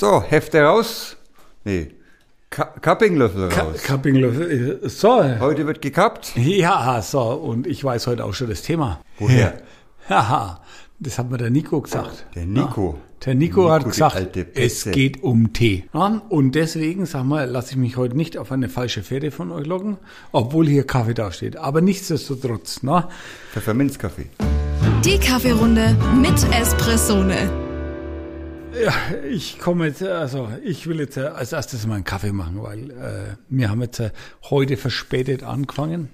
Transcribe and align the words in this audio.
So, 0.00 0.22
Hefte 0.22 0.62
raus. 0.62 1.16
Nee, 1.64 1.88
Ka 2.50 2.72
raus. 3.48 3.82
Kappinglöffel. 3.82 4.80
äh, 4.84 4.88
So. 4.88 5.22
Heute 5.40 5.66
wird 5.66 5.82
gekappt. 5.82 6.36
Ja, 6.36 7.02
so. 7.02 7.20
Und 7.22 7.66
ich 7.66 7.82
weiß 7.82 8.06
heute 8.06 8.24
auch 8.24 8.32
schon 8.32 8.48
das 8.48 8.62
Thema. 8.62 9.00
Woher? 9.18 9.54
Haha. 10.08 10.62
Das 11.00 11.18
hat 11.18 11.30
mir 11.30 11.36
der 11.38 11.50
Nico 11.50 11.80
gesagt. 11.80 12.26
Der 12.36 12.46
Nico. 12.46 12.96
Ja. 12.96 13.24
Der 13.26 13.34
Nico, 13.34 13.68
hat 13.70 13.82
die 13.82 13.88
gesagt, 13.88 14.36
es 14.54 14.84
geht 14.84 15.24
um 15.24 15.52
Tee. 15.52 15.84
Ja, 15.92 16.22
und 16.28 16.52
deswegen, 16.54 17.04
sag 17.04 17.24
mal, 17.24 17.48
lasse 17.50 17.72
ich 17.72 17.76
mich 17.76 17.96
heute 17.96 18.16
nicht 18.16 18.38
auf 18.38 18.52
eine 18.52 18.68
falsche 18.68 19.02
Fährte 19.02 19.32
von 19.32 19.50
euch 19.50 19.66
locken, 19.66 19.96
obwohl 20.30 20.68
hier 20.68 20.86
Kaffee 20.86 21.14
da 21.14 21.32
steht. 21.32 21.56
Aber 21.56 21.80
nichtsdestotrotz, 21.80 22.84
ne? 22.84 23.08
Pfefferminzkaffee. 23.52 24.26
Die 25.04 25.18
Kaffeerunde 25.18 25.96
mit 26.20 26.36
Espressone. 26.54 27.67
Ja, 28.84 28.92
ich 29.28 29.58
komme 29.58 29.86
jetzt, 29.86 30.02
also 30.02 30.48
ich 30.62 30.86
will 30.86 31.00
jetzt 31.00 31.16
äh, 31.16 31.22
als 31.22 31.52
erstes 31.52 31.86
mal 31.86 31.96
einen 31.96 32.04
Kaffee 32.04 32.32
machen, 32.32 32.62
weil 32.62 32.90
äh, 32.90 33.36
wir 33.48 33.70
haben 33.70 33.82
jetzt 33.82 34.00
äh, 34.00 34.10
heute 34.50 34.76
verspätet 34.76 35.42
angefangen, 35.42 36.10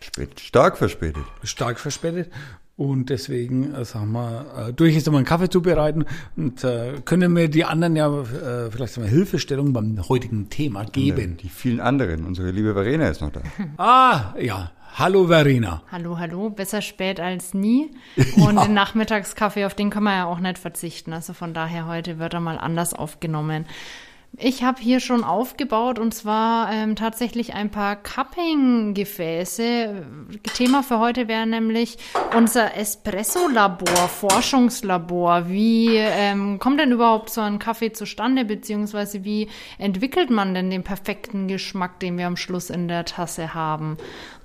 Spät, 0.00 0.40
stark 0.40 0.76
verspätet. 0.76 1.24
stark 1.42 1.80
verspätet. 1.80 2.30
Und 2.76 3.08
deswegen, 3.08 3.72
äh, 3.72 3.86
sagen 3.86 4.12
wir, 4.12 4.68
äh, 4.68 4.72
durch 4.74 4.94
jetzt 4.94 5.10
mal 5.10 5.16
einen 5.16 5.26
Kaffee 5.26 5.48
zubereiten 5.48 6.04
und 6.36 6.62
äh, 6.62 7.00
können 7.06 7.32
mir 7.32 7.48
die 7.48 7.64
anderen 7.64 7.96
ja 7.96 8.06
äh, 8.20 8.70
vielleicht 8.70 8.98
mal 8.98 9.08
Hilfestellung 9.08 9.72
beim 9.72 10.06
heutigen 10.08 10.50
Thema 10.50 10.84
geben. 10.84 11.38
Die 11.38 11.48
vielen 11.48 11.80
anderen. 11.80 12.26
Unsere 12.26 12.50
liebe 12.50 12.74
Verena 12.74 13.08
ist 13.08 13.22
noch 13.22 13.32
da. 13.32 13.40
Ah, 13.78 14.34
ja. 14.38 14.72
Hallo 14.98 15.26
Verena. 15.26 15.82
Hallo, 15.92 16.18
hallo. 16.18 16.48
Besser 16.48 16.80
spät 16.80 17.20
als 17.20 17.52
nie. 17.52 17.90
Und 18.36 18.56
den 18.56 18.72
Nachmittagskaffee, 18.72 19.66
auf 19.66 19.74
den 19.74 19.90
kann 19.90 20.02
man 20.02 20.14
ja 20.14 20.24
auch 20.24 20.38
nicht 20.38 20.56
verzichten. 20.56 21.12
Also 21.12 21.34
von 21.34 21.52
daher 21.52 21.86
heute 21.86 22.18
wird 22.18 22.32
er 22.32 22.40
mal 22.40 22.56
anders 22.56 22.94
aufgenommen. 22.94 23.66
Ich 24.38 24.62
habe 24.62 24.82
hier 24.82 25.00
schon 25.00 25.24
aufgebaut 25.24 25.98
und 25.98 26.12
zwar 26.12 26.70
ähm, 26.70 26.94
tatsächlich 26.94 27.54
ein 27.54 27.70
paar 27.70 27.96
Cupping-Gefäße. 27.96 30.04
Thema 30.54 30.82
für 30.82 30.98
heute 30.98 31.26
wäre 31.26 31.46
nämlich 31.46 31.96
unser 32.36 32.76
Espresso-Labor, 32.76 34.08
Forschungslabor. 34.08 35.48
Wie 35.48 35.96
ähm, 35.96 36.58
kommt 36.58 36.80
denn 36.80 36.92
überhaupt 36.92 37.30
so 37.30 37.40
ein 37.40 37.58
Kaffee 37.58 37.92
zustande, 37.92 38.44
beziehungsweise 38.44 39.24
wie 39.24 39.48
entwickelt 39.78 40.28
man 40.28 40.52
denn 40.52 40.68
den 40.68 40.84
perfekten 40.84 41.48
Geschmack, 41.48 41.98
den 42.00 42.18
wir 42.18 42.26
am 42.26 42.36
Schluss 42.36 42.68
in 42.68 42.88
der 42.88 43.06
Tasse 43.06 43.54
haben? 43.54 43.96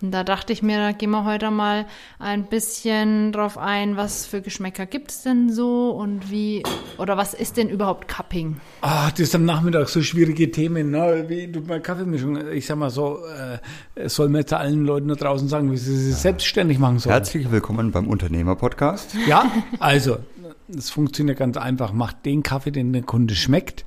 Und 0.01 0.11
da 0.11 0.23
dachte 0.23 0.53
ich 0.53 0.63
mir, 0.63 0.77
da 0.77 0.93
gehen 0.93 1.11
wir 1.11 1.25
heute 1.25 1.51
mal 1.51 1.85
ein 2.17 2.45
bisschen 2.45 3.33
drauf 3.33 3.57
ein, 3.57 3.97
was 3.97 4.25
für 4.25 4.41
Geschmäcker 4.41 4.85
gibt 4.85 5.11
es 5.11 5.23
denn 5.23 5.51
so 5.51 5.91
und 5.91 6.31
wie, 6.31 6.63
oder 6.97 7.17
was 7.17 7.33
ist 7.33 7.57
denn 7.57 7.67
überhaupt 7.67 8.07
Cupping? 8.07 8.61
Ah, 8.79 9.11
das 9.11 9.19
ist 9.19 9.35
am 9.35 9.43
Nachmittag 9.43 9.70
so 9.85 10.01
schwierige 10.01 10.51
Themen, 10.51 10.91
ne? 10.91 11.25
wie 11.27 11.47
du 11.47 11.61
mal 11.61 11.81
Kaffeemischung. 11.81 12.37
Ich 12.51 12.65
sag 12.65 12.77
mal 12.77 12.89
so, 12.89 13.19
äh, 13.95 14.07
soll 14.07 14.29
man 14.29 14.41
jetzt 14.41 14.53
allen 14.53 14.85
Leuten 14.85 15.07
da 15.07 15.15
draußen 15.15 15.47
sagen, 15.47 15.71
wie 15.71 15.77
sie 15.77 15.95
sich 15.95 16.15
selbstständig 16.15 16.79
machen 16.79 16.99
sollen. 16.99 17.13
Herzlich 17.13 17.51
willkommen 17.51 17.91
beim 17.91 18.07
Unternehmer-Podcast. 18.07 19.15
Ja, 19.27 19.51
also, 19.79 20.17
es 20.75 20.89
funktioniert 20.89 21.37
ganz 21.37 21.57
einfach. 21.57 21.93
Macht 21.93 22.25
den 22.25 22.43
Kaffee, 22.43 22.71
den 22.71 22.93
der 22.93 23.03
Kunde 23.03 23.35
schmeckt. 23.35 23.85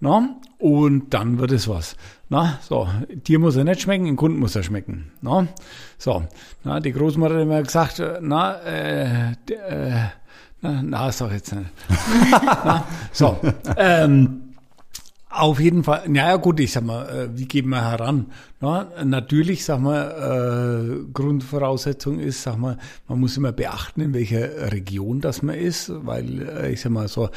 Na, 0.00 0.36
und 0.58 1.14
dann 1.14 1.38
wird 1.38 1.52
es 1.52 1.68
was. 1.68 1.96
Na, 2.28 2.58
so, 2.62 2.88
dir 3.08 3.38
muss 3.38 3.56
er 3.56 3.64
nicht 3.64 3.80
schmecken, 3.80 4.04
dem 4.04 4.16
Kunden 4.16 4.38
muss 4.38 4.56
er 4.56 4.62
schmecken. 4.62 5.12
Na, 5.22 5.48
so, 5.96 6.24
na, 6.64 6.80
die 6.80 6.92
Großmutter 6.92 7.36
hat 7.36 7.42
immer 7.42 7.62
gesagt, 7.62 8.02
na, 8.20 8.56
äh, 8.62 9.30
äh, 9.30 10.08
na, 10.60 10.82
na, 10.82 11.12
sag 11.12 11.32
jetzt 11.32 11.54
nicht. 11.54 11.70
na, 12.30 12.84
so, 13.12 13.38
ähm, 13.76 14.45
auf 15.36 15.60
jeden 15.60 15.84
Fall, 15.84 16.04
naja 16.08 16.36
gut, 16.36 16.60
ich 16.60 16.72
sag 16.72 16.84
mal, 16.84 17.08
äh, 17.08 17.38
wie 17.38 17.46
gehen 17.46 17.68
wir 17.68 17.82
heran? 17.82 18.26
Na, 18.60 18.88
natürlich, 19.04 19.64
sag 19.64 19.80
mal, 19.80 21.02
äh, 21.06 21.12
Grundvoraussetzung 21.12 22.20
ist, 22.20 22.42
sag 22.42 22.56
mal, 22.56 22.78
man 23.06 23.20
muss 23.20 23.36
immer 23.36 23.52
beachten, 23.52 24.00
in 24.00 24.14
welcher 24.14 24.72
Region 24.72 25.20
das 25.20 25.42
man 25.42 25.54
ist, 25.54 25.92
weil 25.94 26.48
äh, 26.48 26.72
ich 26.72 26.80
sag 26.80 26.92
mal 26.92 27.08
so, 27.08 27.28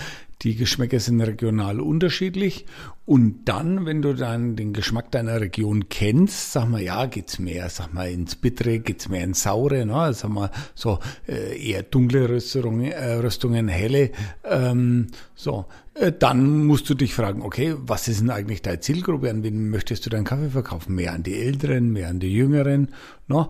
die 0.41 0.55
Geschmäcker 0.55 0.99
sind 0.99 1.19
regional 1.19 1.81
unterschiedlich. 1.81 2.65
Und 3.05 3.45
dann, 3.45 3.85
wenn 3.85 4.01
du 4.01 4.13
dann 4.13 4.55
den 4.55 4.71
Geschmack 4.71 5.11
deiner 5.11 5.41
Region 5.41 5.89
kennst, 5.89 6.53
sag 6.53 6.69
mal, 6.69 6.81
ja, 6.81 7.07
geht's 7.07 7.39
mehr, 7.39 7.69
sag 7.69 7.93
mal, 7.93 8.09
ins 8.09 8.35
Bittere, 8.35 8.79
geht's 8.79 9.09
mehr 9.09 9.23
ins 9.23 9.43
Saure, 9.43 9.85
ne? 9.85 10.13
sag 10.13 10.29
mal, 10.29 10.49
so 10.75 10.99
äh, 11.27 11.57
eher 11.59 11.83
dunkle 11.83 12.29
Röstungen, 12.29 12.91
äh, 12.91 13.13
Röstungen 13.15 13.67
helle, 13.67 14.11
ähm, 14.45 15.07
so. 15.35 15.65
Äh, 15.95 16.13
dann 16.17 16.65
musst 16.65 16.89
du 16.89 16.93
dich 16.93 17.13
fragen, 17.13 17.41
okay, 17.41 17.75
was 17.77 18.07
ist 18.07 18.21
denn 18.21 18.29
eigentlich 18.29 18.61
deine 18.61 18.79
Zielgruppe? 18.79 19.29
An 19.29 19.43
wen 19.43 19.69
möchtest 19.69 20.05
du 20.05 20.09
deinen 20.09 20.23
Kaffee 20.23 20.51
verkaufen? 20.51 20.95
Mehr 20.95 21.13
an 21.13 21.23
die 21.23 21.35
Älteren, 21.35 21.91
mehr 21.91 22.07
an 22.07 22.19
die 22.19 22.33
Jüngeren, 22.33 22.89
ne? 23.27 23.49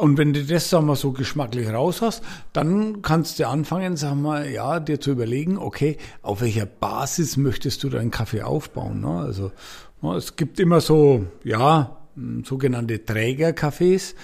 Und 0.00 0.16
wenn 0.16 0.32
du 0.32 0.42
das, 0.44 0.70
sagen 0.70 0.86
wir, 0.86 0.96
so 0.96 1.12
geschmacklich 1.12 1.68
raus 1.68 2.00
hast, 2.00 2.24
dann 2.54 3.02
kannst 3.02 3.38
du 3.38 3.46
anfangen, 3.46 3.98
sagen 3.98 4.22
wir, 4.22 4.48
ja, 4.48 4.80
dir 4.80 4.98
zu 4.98 5.10
überlegen, 5.10 5.58
okay, 5.58 5.98
auf 6.22 6.40
welcher 6.40 6.64
Basis 6.64 7.36
möchtest 7.36 7.84
du 7.84 7.90
deinen 7.90 8.10
Kaffee 8.10 8.40
aufbauen? 8.40 9.02
Ne? 9.02 9.20
Also, 9.20 9.52
ne, 10.00 10.14
es 10.14 10.36
gibt 10.36 10.58
immer 10.58 10.80
so, 10.80 11.26
ja, 11.44 11.98
sogenannte 12.44 13.04
Trägerkaffees. 13.04 14.14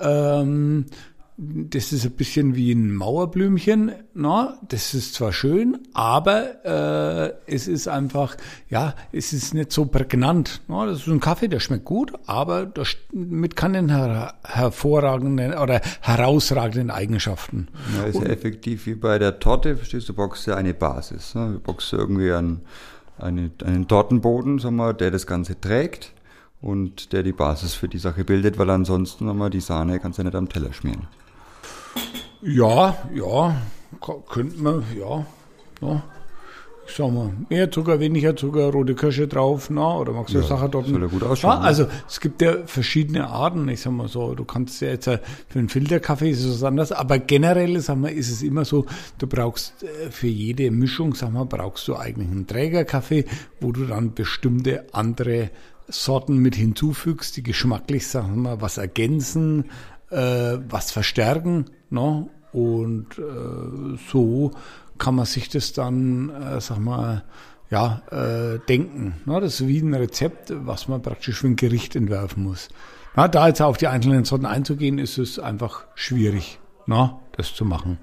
Ähm, 0.00 0.86
das 1.42 1.90
ist 1.90 2.04
ein 2.04 2.10
bisschen 2.10 2.54
wie 2.54 2.70
ein 2.72 2.94
Mauerblümchen. 2.94 3.92
Na, 4.12 4.58
das 4.68 4.92
ist 4.92 5.14
zwar 5.14 5.32
schön, 5.32 5.78
aber 5.94 6.64
äh, 6.66 7.32
es 7.46 7.66
ist 7.66 7.88
einfach, 7.88 8.36
ja, 8.68 8.94
es 9.10 9.32
ist 9.32 9.54
nicht 9.54 9.72
so 9.72 9.86
prägnant. 9.86 10.60
Na, 10.68 10.84
das 10.84 10.98
ist 10.98 11.06
ein 11.06 11.20
Kaffee, 11.20 11.48
der 11.48 11.60
schmeckt 11.60 11.86
gut, 11.86 12.12
aber 12.26 12.66
das, 12.66 12.94
mit 13.12 13.56
keinen 13.56 13.88
her 13.88 14.34
hervorragenden 14.44 15.54
oder 15.54 15.80
herausragenden 16.02 16.90
Eigenschaften. 16.90 17.68
Ja, 17.96 18.04
ist 18.04 18.20
ja 18.20 18.28
effektiv 18.28 18.84
wie 18.84 18.94
bei 18.94 19.18
der 19.18 19.40
Torte, 19.40 19.76
verstehst 19.76 20.10
du, 20.10 20.14
brauchst 20.14 20.46
ja 20.46 20.56
eine 20.56 20.74
Basis. 20.74 21.34
Ne? 21.34 21.54
Du 21.54 21.60
brauchst 21.60 21.90
irgendwie 21.94 22.32
einen, 22.32 22.60
eine, 23.18 23.50
einen 23.64 23.88
Tortenboden, 23.88 24.58
sagen 24.58 24.76
wir, 24.76 24.92
der 24.92 25.10
das 25.10 25.26
Ganze 25.26 25.58
trägt 25.58 26.12
und 26.60 27.14
der 27.14 27.22
die 27.22 27.32
Basis 27.32 27.72
für 27.72 27.88
die 27.88 27.98
Sache 27.98 28.24
bildet, 28.24 28.58
weil 28.58 28.68
ansonsten 28.68 29.26
sagen 29.26 29.38
wir, 29.38 29.48
die 29.48 29.60
Sahne 29.60 30.00
kannst 30.00 30.18
du 30.18 30.22
nicht 30.22 30.34
am 30.34 30.50
Teller 30.50 30.74
schmieren. 30.74 31.08
Ja, 32.42 32.96
ja, 33.14 33.56
könnte 34.28 34.62
man, 34.62 34.84
ja, 34.98 35.26
ja. 35.82 36.02
Ich 36.86 36.96
sag 36.96 37.12
mal, 37.12 37.30
mehr 37.48 37.70
Zucker, 37.70 38.00
weniger 38.00 38.34
Zucker, 38.34 38.72
rote 38.72 38.96
Kirsche 38.96 39.28
drauf, 39.28 39.70
na, 39.70 39.96
oder 39.98 40.12
magst 40.12 40.34
du 40.34 40.38
Ja, 40.40 40.44
Sachen 40.44 40.72
dort? 40.72 40.88
soll 40.88 41.00
ja 41.00 41.06
gut 41.06 41.22
ausschauen, 41.22 41.52
Ja, 41.52 41.60
ne? 41.60 41.64
also 41.66 41.86
es 42.08 42.18
gibt 42.18 42.42
ja 42.42 42.66
verschiedene 42.66 43.28
Arten, 43.28 43.68
ich 43.68 43.80
sag 43.82 43.92
mal 43.92 44.08
so, 44.08 44.34
du 44.34 44.44
kannst 44.44 44.80
ja 44.82 44.88
jetzt, 44.88 45.06
äh, 45.06 45.20
für 45.48 45.60
einen 45.60 45.68
Filterkaffee 45.68 46.30
ist 46.30 46.42
es 46.42 46.54
was 46.56 46.64
anderes, 46.64 46.90
aber 46.90 47.20
generell, 47.20 47.78
sag 47.78 47.96
mal, 47.96 48.10
ist 48.10 48.28
es 48.30 48.42
immer 48.42 48.64
so, 48.64 48.86
du 49.18 49.28
brauchst 49.28 49.84
äh, 49.84 50.10
für 50.10 50.26
jede 50.26 50.72
Mischung, 50.72 51.14
sag 51.14 51.32
mal, 51.32 51.44
brauchst 51.44 51.86
du 51.86 51.94
eigentlich 51.94 52.28
einen 52.28 52.48
Trägerkaffee, 52.48 53.24
wo 53.60 53.70
du 53.70 53.84
dann 53.84 54.14
bestimmte 54.14 54.86
andere 54.92 55.50
Sorten 55.86 56.38
mit 56.38 56.56
hinzufügst, 56.56 57.36
die 57.36 57.44
geschmacklich, 57.44 58.08
sagen 58.08 58.30
wir 58.34 58.42
mal, 58.56 58.60
was 58.62 58.78
ergänzen, 58.78 59.66
äh, 60.10 60.58
was 60.68 60.90
verstärken, 60.90 61.66
ne? 61.90 62.28
Und 62.52 63.18
äh, 63.18 63.96
so 64.10 64.50
kann 64.98 65.14
man 65.14 65.26
sich 65.26 65.48
das 65.48 65.72
dann, 65.72 66.30
äh, 66.30 66.60
sag 66.60 66.78
mal, 66.78 67.24
ja, 67.70 68.02
äh, 68.10 68.58
denken. 68.68 69.14
Ne? 69.24 69.40
Das 69.40 69.60
ist 69.60 69.68
wie 69.68 69.78
ein 69.78 69.94
Rezept, 69.94 70.52
was 70.66 70.88
man 70.88 71.02
praktisch 71.02 71.38
für 71.38 71.46
ein 71.46 71.56
Gericht 71.56 71.94
entwerfen 71.94 72.42
muss. 72.42 72.68
Na, 73.14 73.28
da 73.28 73.48
jetzt 73.48 73.62
auf 73.62 73.76
die 73.76 73.86
einzelnen 73.86 74.24
Sorten 74.24 74.46
einzugehen, 74.46 74.98
ist 74.98 75.18
es 75.18 75.38
einfach 75.38 75.84
schwierig, 75.94 76.58
ne? 76.86 77.16
das 77.36 77.54
zu 77.54 77.64
machen. 77.64 77.98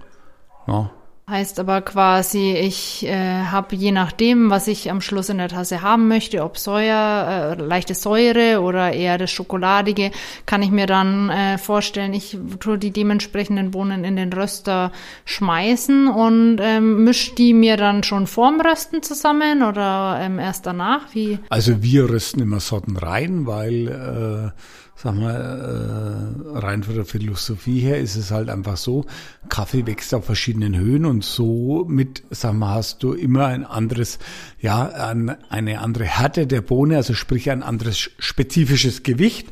Ne? 0.66 0.90
Heißt 1.30 1.60
aber 1.60 1.82
quasi, 1.82 2.54
ich 2.54 3.06
äh, 3.06 3.44
habe 3.44 3.76
je 3.76 3.92
nachdem, 3.92 4.50
was 4.50 4.70
ich 4.70 4.90
am 4.90 5.02
Schluss 5.02 5.28
in 5.28 5.40
der 5.40 5.50
Tasse 5.50 5.82
haben 5.82 6.08
möchte, 6.08 6.42
ob 6.42 6.58
Säure, 6.58 7.58
äh, 7.58 7.62
leichte 7.62 7.96
Säure 7.96 8.62
oder 8.62 8.94
eher 8.94 9.18
das 9.18 9.30
Schokoladige, 9.30 10.12
kann 10.46 10.62
ich 10.64 10.72
mir 10.72 10.86
dann 10.86 11.30
äh, 11.30 11.58
vorstellen, 11.58 12.14
ich 12.14 12.38
tue 12.62 12.78
die 12.78 12.92
dementsprechenden 12.92 13.72
Bohnen 13.72 14.06
in 14.06 14.16
den 14.16 14.32
Röster 14.32 14.94
schmeißen 15.26 16.08
und 16.08 16.60
ähm, 16.62 17.04
mische 17.04 17.36
die 17.36 17.54
mir 17.54 17.76
dann 17.76 18.04
schon 18.04 18.26
vorm 18.26 18.62
Rösten 18.62 19.04
zusammen 19.04 19.64
oder 19.64 20.20
ähm, 20.22 20.40
erst 20.40 20.66
danach? 20.66 21.14
Wie? 21.14 21.40
Also 21.50 21.84
wir 21.84 22.10
rösten 22.10 22.42
immer 22.42 22.62
Sorten 22.62 22.96
rein, 22.96 23.46
weil, 23.46 24.54
äh, 24.54 24.58
sag 24.98 25.14
mal, 25.14 26.44
äh, 26.54 26.58
rein 26.58 26.82
von 26.82 26.96
der 26.96 27.06
Philosophie 27.06 27.80
her 27.80 28.00
ist 28.00 28.16
es 28.16 28.32
halt 28.32 28.50
einfach 28.50 28.78
so, 28.78 29.06
Kaffee 29.48 29.86
wächst 29.86 30.14
auf 30.16 30.26
verschiedenen 30.26 30.76
Höhen 30.76 31.06
und 31.06 31.24
so 31.24 31.86
mit, 31.88 32.24
sag 32.32 32.54
mal, 32.54 32.74
hast 32.74 33.04
du 33.04 33.14
immer 33.14 33.46
ein 33.46 33.64
anderes, 33.64 34.18
ja, 34.60 34.88
ein, 34.88 35.38
eine 35.50 35.82
andere 35.82 36.06
Härte 36.06 36.48
der 36.48 36.62
Bohne, 36.62 36.98
also 36.98 37.14
sprich 37.14 37.52
ein 37.52 37.62
anderes 37.62 38.10
spezifisches 38.18 39.04
Gewicht. 39.04 39.48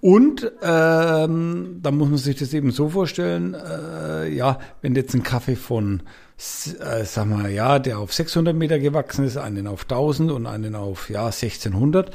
Und 0.00 0.50
ähm, 0.62 1.80
da 1.82 1.90
muss 1.90 2.08
man 2.08 2.18
sich 2.18 2.36
das 2.36 2.54
eben 2.54 2.70
so 2.70 2.88
vorstellen, 2.88 3.54
äh, 3.54 4.32
ja, 4.32 4.58
wenn 4.80 4.94
jetzt 4.94 5.12
ein 5.12 5.24
Kaffee 5.24 5.56
von, 5.56 6.02
äh, 6.38 7.04
sag 7.04 7.26
mal, 7.26 7.50
ja, 7.50 7.78
der 7.78 7.98
auf 7.98 8.14
600 8.14 8.56
Meter 8.56 8.78
gewachsen 8.78 9.26
ist, 9.26 9.36
einen 9.36 9.66
auf 9.66 9.82
1000 9.82 10.30
und 10.30 10.46
einen 10.46 10.76
auf, 10.76 11.10
ja, 11.10 11.26
1600, 11.26 12.12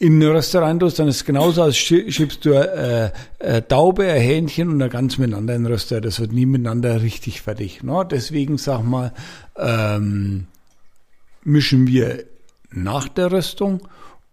in 0.00 0.20
tust, 0.20 0.54
dann 0.54 1.08
ist 1.08 1.16
es 1.16 1.24
genauso, 1.24 1.62
als 1.62 1.76
schiebst 1.76 2.44
du 2.44 2.52
äh, 2.52 3.10
äh, 3.40 3.62
Taube, 3.62 4.04
ein 4.04 4.20
Hähnchen 4.20 4.68
und 4.68 4.80
ein 4.80 4.90
ganz 4.90 5.18
miteinander 5.18 5.56
in 5.56 5.66
Röster. 5.66 6.00
Das 6.00 6.20
wird 6.20 6.32
nie 6.32 6.46
miteinander 6.46 7.02
richtig 7.02 7.42
fertig. 7.42 7.82
Ne? 7.82 8.06
Deswegen, 8.08 8.58
sag 8.58 8.84
mal, 8.84 9.12
ähm, 9.56 10.46
mischen 11.42 11.88
wir 11.88 12.24
nach 12.70 13.08
der 13.08 13.32
Röstung 13.32 13.80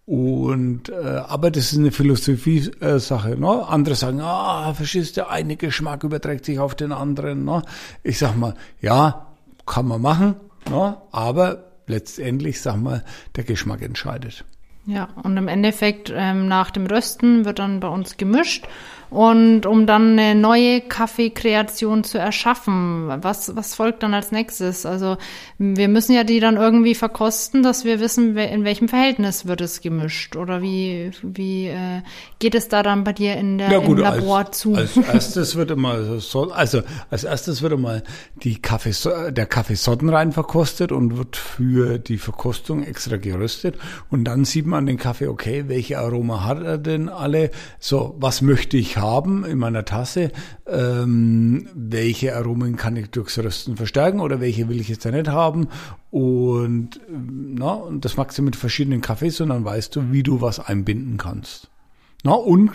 und 0.05 0.89
äh, 0.89 0.93
aber 0.93 1.49
das 1.49 1.71
ist 1.71 1.79
eine 1.79 1.91
Philosophie-Sache. 1.91 3.31
Äh, 3.31 3.35
ne? 3.37 3.67
Andere 3.67 3.95
sagen, 3.95 4.21
ah, 4.21 4.71
verstehst 4.75 5.17
du, 5.17 5.27
eine 5.27 5.55
Geschmack 5.55 6.03
überträgt 6.03 6.45
sich 6.45 6.59
auf 6.59 6.75
den 6.75 6.91
anderen. 6.91 7.43
Ne? 7.43 7.63
Ich 8.03 8.19
sag 8.19 8.35
mal, 8.37 8.53
ja, 8.81 9.33
kann 9.65 9.87
man 9.87 10.01
machen, 10.01 10.35
ne? 10.69 10.97
aber 11.11 11.71
letztendlich, 11.87 12.61
sag 12.61 12.77
mal, 12.77 13.03
der 13.35 13.45
Geschmack 13.45 13.81
entscheidet. 13.81 14.45
Ja, 14.87 15.09
und 15.23 15.35
im 15.37 15.47
Endeffekt 15.47 16.13
ähm, 16.15 16.47
nach 16.47 16.69
dem 16.69 16.85
Rösten 16.85 17.45
wird 17.45 17.59
dann 17.59 17.79
bei 17.79 17.87
uns 17.87 18.17
gemischt 18.17 18.67
und 19.15 19.65
um 19.65 19.85
dann 19.85 20.19
eine 20.19 20.35
neue 20.35 20.81
Kaffeekreation 20.81 22.03
zu 22.03 22.17
erschaffen, 22.17 23.07
was, 23.21 23.55
was 23.55 23.73
folgt 23.73 24.03
dann 24.03 24.13
als 24.13 24.33
nächstes? 24.33 24.85
Also 24.85 25.15
wir 25.57 25.87
müssen 25.87 26.13
ja 26.13 26.25
die 26.25 26.41
dann 26.41 26.57
irgendwie 26.57 26.95
verkosten, 26.95 27.63
dass 27.63 27.85
wir 27.85 28.01
wissen, 28.01 28.35
in 28.35 28.65
welchem 28.65 28.89
Verhältnis 28.89 29.45
wird 29.45 29.61
es 29.61 29.79
gemischt 29.79 30.35
oder 30.35 30.61
wie, 30.61 31.11
wie 31.21 31.67
äh, 31.67 32.01
geht 32.39 32.55
es 32.55 32.67
da 32.67 32.83
dann 32.83 33.05
bei 33.05 33.13
dir 33.13 33.37
in 33.37 33.57
der, 33.57 33.71
ja, 33.71 33.79
gut, 33.79 33.99
im 33.99 34.03
Labor 34.03 34.39
als, 34.39 34.59
zu? 34.59 34.75
Als 34.75 34.97
erstes 34.97 35.55
wird 35.55 35.71
immer, 35.71 35.93
also 35.93 36.81
als 37.09 37.23
erstes 37.23 37.61
wird 37.61 37.71
immer 37.71 38.01
die 38.43 38.61
Kaffee, 38.61 38.91
der 39.31 39.45
Kaffeesorten 39.45 40.09
rein 40.09 40.33
verkostet 40.33 40.91
und 40.91 41.17
wird 41.17 41.37
für 41.37 41.99
die 41.99 42.17
Verkostung 42.17 42.83
extra 42.83 43.15
geröstet 43.15 43.77
und 44.09 44.25
dann 44.25 44.43
sieht 44.43 44.65
man 44.65 44.85
den 44.85 44.97
Kaffee, 44.97 45.27
okay, 45.27 45.69
welche 45.69 45.99
Aroma 45.99 46.43
hat 46.43 46.61
er 46.61 46.77
denn 46.77 47.07
alle? 47.07 47.51
So, 47.79 48.13
was 48.19 48.41
möchte 48.41 48.75
ich 48.75 48.97
haben 48.97 49.04
in 49.45 49.57
meiner 49.57 49.85
Tasse, 49.85 50.31
ähm, 50.67 51.67
welche 51.73 52.35
Aromen 52.35 52.75
kann 52.75 52.95
ich 52.95 53.09
durchs 53.09 53.37
Rösten 53.37 53.77
verstärken 53.77 54.19
oder 54.19 54.39
welche 54.41 54.67
will 54.69 54.81
ich 54.81 54.89
jetzt 54.89 55.05
da 55.05 55.11
nicht 55.11 55.27
haben. 55.27 55.67
Und, 56.11 56.99
na, 57.09 57.73
und 57.73 58.05
das 58.05 58.17
machst 58.17 58.37
du 58.37 58.41
mit 58.41 58.55
verschiedenen 58.55 59.01
Kaffees 59.01 59.41
und 59.41 59.49
dann 59.49 59.65
weißt 59.65 59.95
du, 59.95 60.11
wie 60.11 60.23
du 60.23 60.41
was 60.41 60.59
einbinden 60.59 61.17
kannst. 61.17 61.69
Na, 62.23 62.33
und 62.33 62.71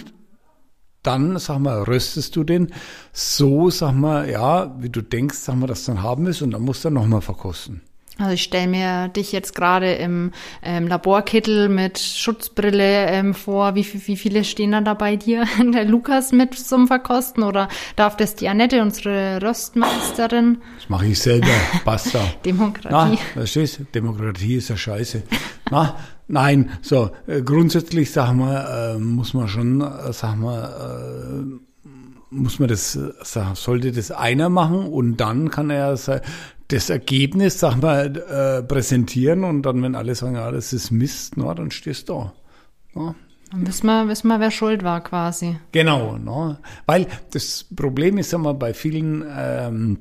dann, 1.02 1.38
sag 1.38 1.58
mal, 1.58 1.82
röstest 1.82 2.36
du 2.36 2.44
den 2.44 2.72
so, 3.12 3.70
sag 3.70 3.94
mal, 3.94 4.28
ja, 4.28 4.76
wie 4.80 4.90
du 4.90 5.02
denkst, 5.02 5.38
sag 5.38 5.56
mal, 5.56 5.66
dass 5.66 5.84
du 5.84 5.92
dann 5.92 6.02
haben 6.02 6.26
willst 6.26 6.42
und 6.42 6.50
dann 6.50 6.62
musst 6.62 6.84
du 6.84 6.90
nochmal 6.90 7.22
verkosten. 7.22 7.80
Also 8.20 8.34
ich 8.34 8.42
stelle 8.42 8.68
mir 8.68 9.08
dich 9.08 9.32
jetzt 9.32 9.54
gerade 9.54 9.94
im 9.94 10.32
ähm, 10.62 10.86
Laborkittel 10.86 11.70
mit 11.70 11.98
Schutzbrille 11.98 13.06
ähm, 13.06 13.32
vor. 13.32 13.74
Wie, 13.74 13.86
wie 14.06 14.16
viele 14.16 14.44
stehen 14.44 14.72
dann 14.72 14.84
da 14.84 14.92
bei 14.92 15.16
dir? 15.16 15.44
Der 15.72 15.86
Lukas 15.86 16.30
mit 16.30 16.54
zum 16.54 16.86
Verkosten 16.86 17.42
oder 17.42 17.68
darf 17.96 18.18
das 18.18 18.34
die 18.34 18.48
Annette, 18.48 18.82
unsere 18.82 19.40
Röstmeisterin? 19.40 20.58
Das 20.78 20.88
mache 20.90 21.06
ich 21.06 21.18
selber. 21.18 21.46
Basta. 21.86 22.20
Demokratie. 22.44 22.92
Na, 22.92 23.16
verstehst 23.32 23.80
Demokratie 23.94 24.56
ist 24.56 24.68
ja 24.68 24.76
scheiße. 24.76 25.22
Na, 25.70 25.96
nein, 26.28 26.70
so 26.82 27.10
äh, 27.26 27.40
grundsätzlich, 27.40 28.10
sag 28.10 28.34
mal, 28.34 28.96
äh, 28.96 28.98
muss 28.98 29.32
man 29.32 29.48
schon, 29.48 29.80
äh, 29.80 30.12
sag 30.12 30.36
mal, 30.36 31.56
äh, 31.74 31.84
muss 32.32 32.58
man 32.58 32.68
das, 32.68 32.98
sollte 33.54 33.92
das 33.92 34.10
einer 34.12 34.50
machen 34.50 34.86
und 34.86 35.16
dann 35.16 35.50
kann 35.50 35.70
er 35.70 35.96
das 36.72 36.90
Ergebnis, 36.90 37.60
sag 37.60 37.80
mal, 37.80 38.16
äh, 38.16 38.62
präsentieren 38.62 39.44
und 39.44 39.62
dann, 39.62 39.82
wenn 39.82 39.94
alle 39.94 40.14
sagen, 40.14 40.36
ja, 40.36 40.50
das 40.50 40.72
ist 40.72 40.90
Mist, 40.90 41.36
na, 41.36 41.54
dann 41.54 41.70
stehst 41.70 42.08
du 42.08 42.14
da. 42.14 42.32
Na. 42.94 43.14
Dann 43.50 43.66
wissen 43.66 43.86
wir, 43.86 44.06
wissen 44.06 44.28
wir, 44.28 44.38
wer 44.38 44.50
schuld 44.52 44.84
war 44.84 45.02
quasi. 45.02 45.58
Genau, 45.72 46.16
ne? 46.16 46.58
weil 46.86 47.06
das 47.32 47.64
Problem 47.74 48.16
ist, 48.18 48.30
sag 48.30 48.40
mal, 48.40 48.54
bei 48.54 48.74
vielen, 48.74 49.24
ähm, 49.36 49.98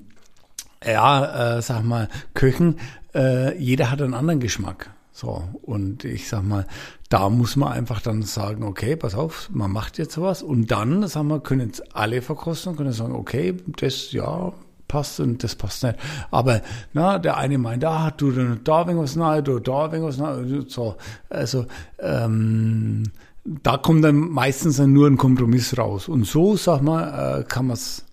ja, 0.86 1.58
äh, 1.58 1.62
sag 1.62 1.84
mal, 1.84 2.10
Köchen, 2.36 2.80
äh, 3.16 3.58
jeder 3.58 3.90
hat 3.90 4.02
einen 4.02 4.14
anderen 4.14 4.40
Geschmack. 4.40 4.92
So, 5.12 5.44
und 5.64 6.06
ich 6.06 6.30
sag 6.30 6.44
mal, 6.44 6.66
da 7.10 7.30
muss 7.30 7.56
man 7.56 7.74
einfach 7.74 8.02
dann 8.02 8.22
sagen, 8.22 8.64
okay, 8.64 8.96
pass 8.96 9.16
auf, 9.16 9.50
man 9.52 9.72
macht 9.72 9.98
jetzt 9.98 10.14
sowas 10.14 10.44
und 10.44 10.70
dann, 10.72 11.08
sag 11.08 11.24
mal, 11.24 11.42
können 11.42 11.72
es 11.72 11.82
alle 11.94 12.22
verkosten, 12.22 12.76
können 12.76 12.94
sagen, 12.94 13.16
okay, 13.16 13.58
das, 13.80 14.12
ja, 14.12 14.54
passt 14.90 15.22
und 15.22 15.42
das 15.42 15.56
passt 15.56 15.84
nicht. 15.84 15.98
Aber 16.32 16.62
na, 16.92 17.18
der 17.18 17.38
eine 17.38 17.58
meint, 17.58 17.86
ah, 17.86 18.12
du 18.12 18.32
da 18.32 18.82
irgendwas 18.82 19.16
nahe, 19.16 19.42
du 19.42 19.60
da 19.60 19.86
irgendwas 19.86 20.18
nahe, 20.18 20.66
so. 20.68 20.98
Also 21.30 21.66
ähm, 22.00 23.04
da 23.46 23.78
kommt 23.78 24.04
dann 24.04 24.18
meistens 24.18 24.76
dann 24.76 24.92
nur 24.92 25.08
ein 25.08 25.16
Kompromiss 25.16 25.78
raus. 25.78 26.10
Und 26.10 26.26
so, 26.26 26.58
sag 26.58 26.82
mal, 26.82 27.40
äh, 27.40 27.44
kann 27.46 27.68
man 27.68 27.76
es 27.76 28.06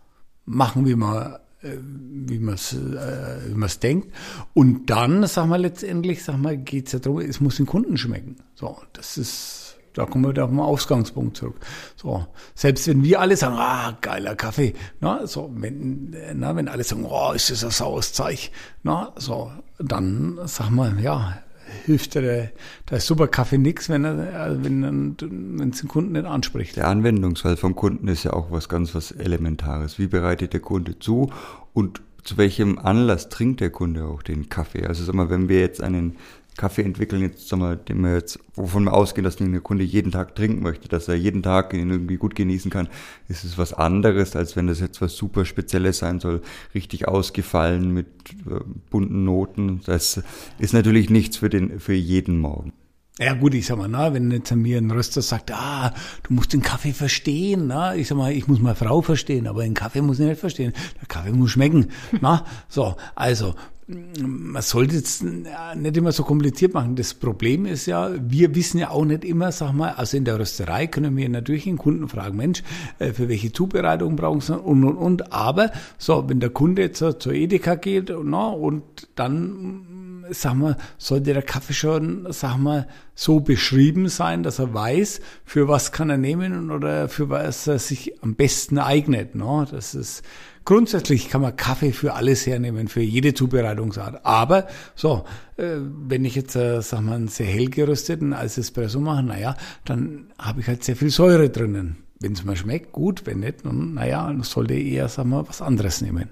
machen, 0.44 0.86
wie 0.86 0.94
man 0.94 1.34
äh, 1.62 1.76
wie 1.80 2.38
man 2.38 2.54
es 2.54 2.72
äh, 2.74 3.48
wie 3.48 3.54
man's 3.54 3.80
denkt. 3.80 4.14
Und 4.54 4.88
dann, 4.90 5.26
sag 5.26 5.46
mal, 5.46 5.60
letztendlich, 5.60 6.22
sag 6.22 6.38
mal, 6.38 6.56
geht 6.56 6.86
es 6.86 6.92
ja 6.92 6.98
darum, 7.00 7.20
es 7.20 7.40
muss 7.40 7.56
den 7.56 7.66
Kunden 7.66 7.96
schmecken. 7.96 8.36
So, 8.54 8.76
das 8.92 9.18
ist 9.18 9.55
da 9.96 10.04
kommen 10.04 10.24
wir 10.24 10.30
wieder 10.30 10.44
auf 10.44 10.50
den 10.50 10.60
Ausgangspunkt 10.60 11.38
zurück. 11.38 11.56
So, 11.96 12.26
selbst 12.54 12.86
wenn 12.86 13.02
wir 13.02 13.20
alle 13.20 13.36
sagen, 13.36 13.56
ah, 13.58 13.96
geiler 14.00 14.36
Kaffee, 14.36 14.74
na, 15.00 15.26
so, 15.26 15.50
wenn, 15.54 16.14
na, 16.34 16.54
wenn 16.54 16.68
alle 16.68 16.84
sagen, 16.84 17.06
oh, 17.08 17.32
ist 17.32 17.50
das 17.50 17.64
ein 17.64 17.70
saues 17.70 18.12
Zeug, 18.12 18.50
na, 18.82 19.12
so, 19.16 19.50
dann 19.78 20.38
sag 20.44 20.70
mal, 20.70 21.00
ja, 21.00 21.38
hilft 21.86 22.14
der, 22.14 22.50
der 22.90 23.00
super 23.00 23.26
Kaffee 23.26 23.58
nix, 23.58 23.88
wenn 23.88 24.04
er, 24.04 24.62
wenn, 24.62 25.16
wenn 25.18 25.70
es 25.70 25.80
den 25.80 25.88
Kunden 25.88 26.12
nicht 26.12 26.26
anspricht. 26.26 26.76
Der 26.76 26.88
Anwendungsfall 26.88 27.56
vom 27.56 27.74
Kunden 27.74 28.06
ist 28.08 28.24
ja 28.24 28.34
auch 28.34 28.50
was 28.50 28.68
ganz 28.68 28.94
was 28.94 29.12
Elementares. 29.12 29.98
Wie 29.98 30.06
bereitet 30.06 30.52
der 30.52 30.60
Kunde 30.60 30.98
zu 30.98 31.30
und 31.72 32.02
zu 32.22 32.36
welchem 32.36 32.78
Anlass 32.78 33.28
trinkt 33.28 33.60
der 33.60 33.70
Kunde 33.70 34.04
auch 34.04 34.22
den 34.22 34.48
Kaffee? 34.48 34.86
Also 34.86 35.04
sag 35.04 35.14
mal, 35.14 35.30
wenn 35.30 35.48
wir 35.48 35.60
jetzt 35.60 35.80
einen 35.80 36.16
Kaffee 36.56 36.82
entwickeln, 36.82 37.22
jetzt, 37.22 37.48
sagen 37.48 37.62
wir, 37.62 37.76
den 37.76 38.00
wir 38.00 38.14
jetzt, 38.14 38.38
wovon 38.54 38.84
wir 38.84 38.92
ausgehen, 38.92 39.24
dass 39.24 39.36
der 39.36 39.60
Kunde 39.60 39.84
jeden 39.84 40.12
Tag 40.12 40.34
trinken 40.34 40.62
möchte, 40.62 40.88
dass 40.88 41.08
er 41.08 41.14
jeden 41.14 41.42
Tag 41.42 41.74
ihn 41.74 41.90
irgendwie 41.90 42.16
gut 42.16 42.34
genießen 42.34 42.70
kann, 42.70 42.88
ist 43.28 43.44
es 43.44 43.58
was 43.58 43.72
anderes, 43.72 44.36
als 44.36 44.56
wenn 44.56 44.66
das 44.66 44.80
jetzt 44.80 45.00
was 45.00 45.16
super 45.16 45.44
Spezielles 45.44 45.98
sein 45.98 46.20
soll, 46.20 46.42
richtig 46.74 47.08
ausgefallen 47.08 47.92
mit 47.92 48.06
äh, 48.46 48.60
bunten 48.90 49.24
Noten. 49.24 49.80
Das 49.86 50.22
ist 50.58 50.74
natürlich 50.74 51.10
nichts 51.10 51.36
für 51.36 51.50
den, 51.50 51.80
für 51.80 51.94
jeden 51.94 52.38
Morgen. 52.38 52.72
Ja 53.18 53.32
gut, 53.32 53.54
ich 53.54 53.64
sag 53.64 53.78
mal, 53.78 53.88
na, 53.88 54.12
wenn 54.12 54.30
jetzt 54.30 54.54
mir 54.54 54.76
ein 54.76 54.90
Röster 54.90 55.22
sagt, 55.22 55.50
ah, 55.50 55.94
du 56.24 56.34
musst 56.34 56.52
den 56.52 56.60
Kaffee 56.60 56.92
verstehen, 56.92 57.66
na, 57.66 57.94
ich 57.94 58.08
sag 58.08 58.18
mal, 58.18 58.30
ich 58.30 58.46
muss 58.46 58.60
meine 58.60 58.74
Frau 58.74 59.00
verstehen, 59.00 59.46
aber 59.46 59.62
den 59.62 59.72
Kaffee 59.72 60.02
muss 60.02 60.20
ich 60.20 60.26
nicht 60.26 60.38
verstehen. 60.38 60.74
Der 61.00 61.08
Kaffee 61.08 61.32
muss 61.32 61.50
schmecken, 61.50 61.86
na, 62.20 62.44
so, 62.68 62.94
also 63.14 63.54
man 63.88 64.62
sollte 64.62 64.96
es 64.96 65.22
nicht 65.22 65.96
immer 65.96 66.10
so 66.10 66.24
kompliziert 66.24 66.74
machen. 66.74 66.96
Das 66.96 67.14
Problem 67.14 67.66
ist 67.66 67.86
ja, 67.86 68.10
wir 68.18 68.54
wissen 68.56 68.78
ja 68.78 68.90
auch 68.90 69.04
nicht 69.04 69.24
immer, 69.24 69.52
sag 69.52 69.74
mal, 69.74 69.90
also 69.90 70.16
in 70.16 70.24
der 70.24 70.40
Rösterei 70.40 70.88
können 70.88 71.16
wir 71.16 71.28
natürlich 71.28 71.64
den 71.64 71.78
Kunden 71.78 72.08
fragen, 72.08 72.36
Mensch, 72.36 72.64
äh, 72.98 73.12
für 73.12 73.28
welche 73.28 73.52
Zubereitung 73.52 74.16
brauchen 74.16 74.40
sie 74.40 74.58
und, 74.58 74.82
und, 74.82 74.96
und. 74.96 75.32
Aber 75.32 75.70
so, 75.98 76.28
wenn 76.28 76.40
der 76.40 76.50
Kunde 76.50 76.82
jetzt 76.82 76.98
zur 76.98 77.32
Edeka 77.32 77.76
geht 77.76 78.12
na, 78.24 78.48
und 78.48 78.82
dann, 79.14 80.24
sag 80.30 80.54
mal, 80.54 80.76
sollte 80.98 81.32
der 81.32 81.42
Kaffee 81.42 81.74
schon, 81.74 82.26
sag 82.30 82.56
mal, 82.56 82.88
so 83.14 83.38
beschrieben 83.38 84.08
sein, 84.08 84.42
dass 84.42 84.58
er 84.58 84.74
weiß, 84.74 85.20
für 85.44 85.68
was 85.68 85.92
kann 85.92 86.10
er 86.10 86.18
nehmen 86.18 86.72
oder 86.72 87.08
für 87.08 87.30
was 87.30 87.68
er 87.68 87.78
sich 87.78 88.20
am 88.20 88.34
besten 88.34 88.78
eignet. 88.78 89.30
Na. 89.34 89.64
Das 89.64 89.94
ist 89.94 90.24
Grundsätzlich 90.66 91.28
kann 91.28 91.42
man 91.42 91.54
Kaffee 91.54 91.92
für 91.92 92.14
alles 92.14 92.44
hernehmen, 92.44 92.88
für 92.88 93.00
jede 93.00 93.32
Zubereitungsart. 93.34 94.26
Aber 94.26 94.66
so, 94.96 95.24
äh, 95.56 95.76
wenn 95.78 96.24
ich 96.24 96.34
jetzt, 96.34 96.56
äh, 96.56 96.82
sag 96.82 97.02
mal, 97.02 97.14
einen 97.14 97.28
sehr 97.28 97.46
hell 97.46 97.66
gerösteten 97.66 98.32
als 98.32 98.58
Espresso 98.58 98.98
mache, 98.98 99.22
naja, 99.22 99.54
dann 99.84 100.26
habe 100.40 100.60
ich 100.60 100.66
halt 100.66 100.82
sehr 100.82 100.96
viel 100.96 101.10
Säure 101.10 101.50
drinnen. 101.50 101.98
Wenn 102.18 102.32
es 102.32 102.44
mir 102.44 102.56
schmeckt, 102.56 102.90
gut, 102.90 103.26
wenn 103.26 103.40
nicht, 103.40 103.64
dann, 103.64 103.94
naja, 103.94 104.26
dann 104.26 104.42
sollte 104.42 104.74
ich 104.74 104.92
eher, 104.92 105.08
sag 105.08 105.26
mal, 105.26 105.46
was 105.46 105.62
anderes 105.62 106.00
nehmen. 106.00 106.30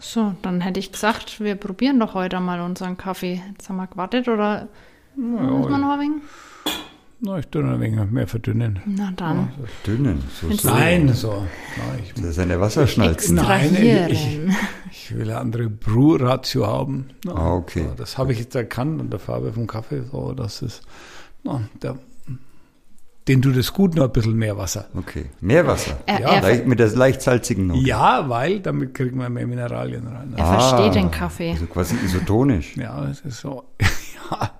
So, 0.00 0.34
dann 0.42 0.62
hätte 0.62 0.80
ich 0.80 0.90
gesagt, 0.90 1.38
wir 1.38 1.54
probieren 1.54 2.00
doch 2.00 2.14
heute 2.14 2.40
mal 2.40 2.60
unseren 2.62 2.96
Kaffee. 2.96 3.40
Jetzt 3.52 3.68
haben 3.68 3.76
wir 3.76 3.86
gewartet 3.86 4.26
oder 4.26 4.66
naja, 5.16 5.42
muss 5.42 5.70
man 5.70 5.80
noch 5.80 5.92
ein 5.92 6.00
wenig? 6.00 6.22
Na, 7.18 7.38
ich 7.38 7.46
noch 7.54 7.62
ein 7.62 7.80
wenig 7.80 8.10
mehr 8.10 8.26
verdünnen. 8.26 8.80
Na 8.84 9.10
dann. 9.16 9.36
Ja, 9.58 9.66
verdünnen? 9.82 10.22
So, 10.38 10.50
so. 10.54 10.68
Nein, 10.68 11.08
so. 11.14 11.46
Na, 11.76 11.98
ich, 12.02 12.12
das 12.12 12.24
ist 12.24 12.38
eine 12.38 12.60
Wasserschnalze. 12.60 13.34
Nein, 13.34 13.74
ich, 14.10 14.38
ich, 14.90 15.16
will 15.16 15.30
eine 15.30 15.38
andere 15.38 15.70
Brew-Ratio 15.70 16.66
haben. 16.66 17.06
Na, 17.24 17.32
ah, 17.32 17.54
okay. 17.54 17.84
So, 17.88 17.94
das 17.94 18.18
habe 18.18 18.32
ich 18.32 18.38
jetzt 18.38 18.54
erkannt 18.54 19.00
an 19.00 19.08
der 19.08 19.18
Farbe 19.18 19.52
vom 19.52 19.66
Kaffee. 19.66 20.02
So, 20.12 20.34
das 20.34 20.60
ist, 20.60 20.82
na, 21.42 21.62
der, 21.82 21.96
Den 23.28 23.40
tut 23.40 23.56
es 23.56 23.72
gut, 23.72 23.94
noch 23.96 24.04
ein 24.04 24.12
bisschen 24.12 24.36
mehr 24.36 24.58
Wasser. 24.58 24.88
Okay. 24.94 25.30
Meerwasser. 25.40 25.98
Er- 26.04 26.20
ja, 26.20 26.28
er- 26.34 26.42
leicht, 26.42 26.66
mit 26.66 26.78
der 26.78 26.90
leicht 26.90 27.22
salzigen 27.22 27.66
Note. 27.68 27.80
Ja, 27.80 28.28
weil 28.28 28.60
damit 28.60 28.92
kriegen 28.92 29.18
wir 29.18 29.30
mehr 29.30 29.46
Mineralien 29.46 30.06
rein. 30.06 30.34
Er 30.36 30.44
versteht 30.44 30.94
den 30.94 31.10
Kaffee. 31.10 31.52
Also 31.52 31.64
quasi 31.66 31.96
isotonisch. 32.04 32.76
Ja, 32.76 33.06
das 33.06 33.20
ist 33.20 33.40
so. 33.40 33.64
ja. 34.30 34.50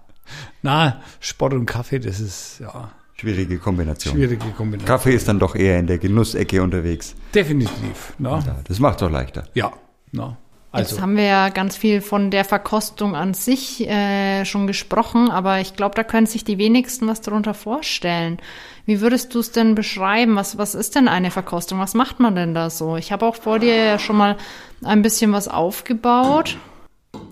Na, 0.66 1.00
Sport 1.20 1.54
und 1.54 1.64
Kaffee, 1.66 2.00
das 2.00 2.18
ist 2.20 2.58
ja 2.60 2.90
Schwierige 3.18 3.58
Kombination. 3.58 4.14
schwierige 4.14 4.48
Kombination. 4.50 4.86
Kaffee 4.88 5.14
ist 5.14 5.26
dann 5.28 5.38
doch 5.38 5.54
eher 5.54 5.78
in 5.78 5.86
der 5.86 5.98
Genussecke 5.98 6.60
unterwegs. 6.62 7.14
Definitiv. 7.34 8.12
Na? 8.18 8.40
Ja, 8.44 8.56
das 8.64 8.78
macht 8.80 9.00
doch 9.00 9.10
leichter. 9.10 9.44
Ja. 9.54 9.72
Jetzt 10.12 10.90
Also, 10.92 11.00
haben 11.00 11.16
wir 11.16 11.24
ja 11.24 11.48
ganz 11.50 11.76
viel 11.76 12.00
von 12.02 12.30
der 12.30 12.44
Verkostung 12.44 13.14
an 13.14 13.32
sich 13.32 13.88
äh, 13.88 14.44
schon 14.44 14.66
gesprochen, 14.66 15.30
aber 15.30 15.60
ich 15.60 15.74
glaube, 15.76 15.94
da 15.94 16.02
können 16.04 16.26
sich 16.26 16.42
die 16.44 16.58
wenigsten 16.58 17.06
was 17.06 17.20
darunter 17.22 17.54
vorstellen. 17.54 18.38
Wie 18.84 19.00
würdest 19.00 19.34
du 19.34 19.38
es 19.38 19.52
denn 19.52 19.74
beschreiben? 19.74 20.34
Was, 20.36 20.58
was 20.58 20.74
ist 20.74 20.94
denn 20.96 21.06
eine 21.08 21.30
Verkostung? 21.30 21.78
Was 21.78 21.94
macht 21.94 22.18
man 22.20 22.34
denn 22.34 22.52
da 22.54 22.68
so? 22.70 22.96
Ich 22.96 23.12
habe 23.12 23.24
auch 23.24 23.36
vor 23.36 23.58
dir 23.60 23.76
ja 23.76 23.98
schon 23.98 24.16
mal 24.16 24.36
ein 24.84 25.00
bisschen 25.02 25.32
was 25.32 25.48
aufgebaut. 25.48 26.58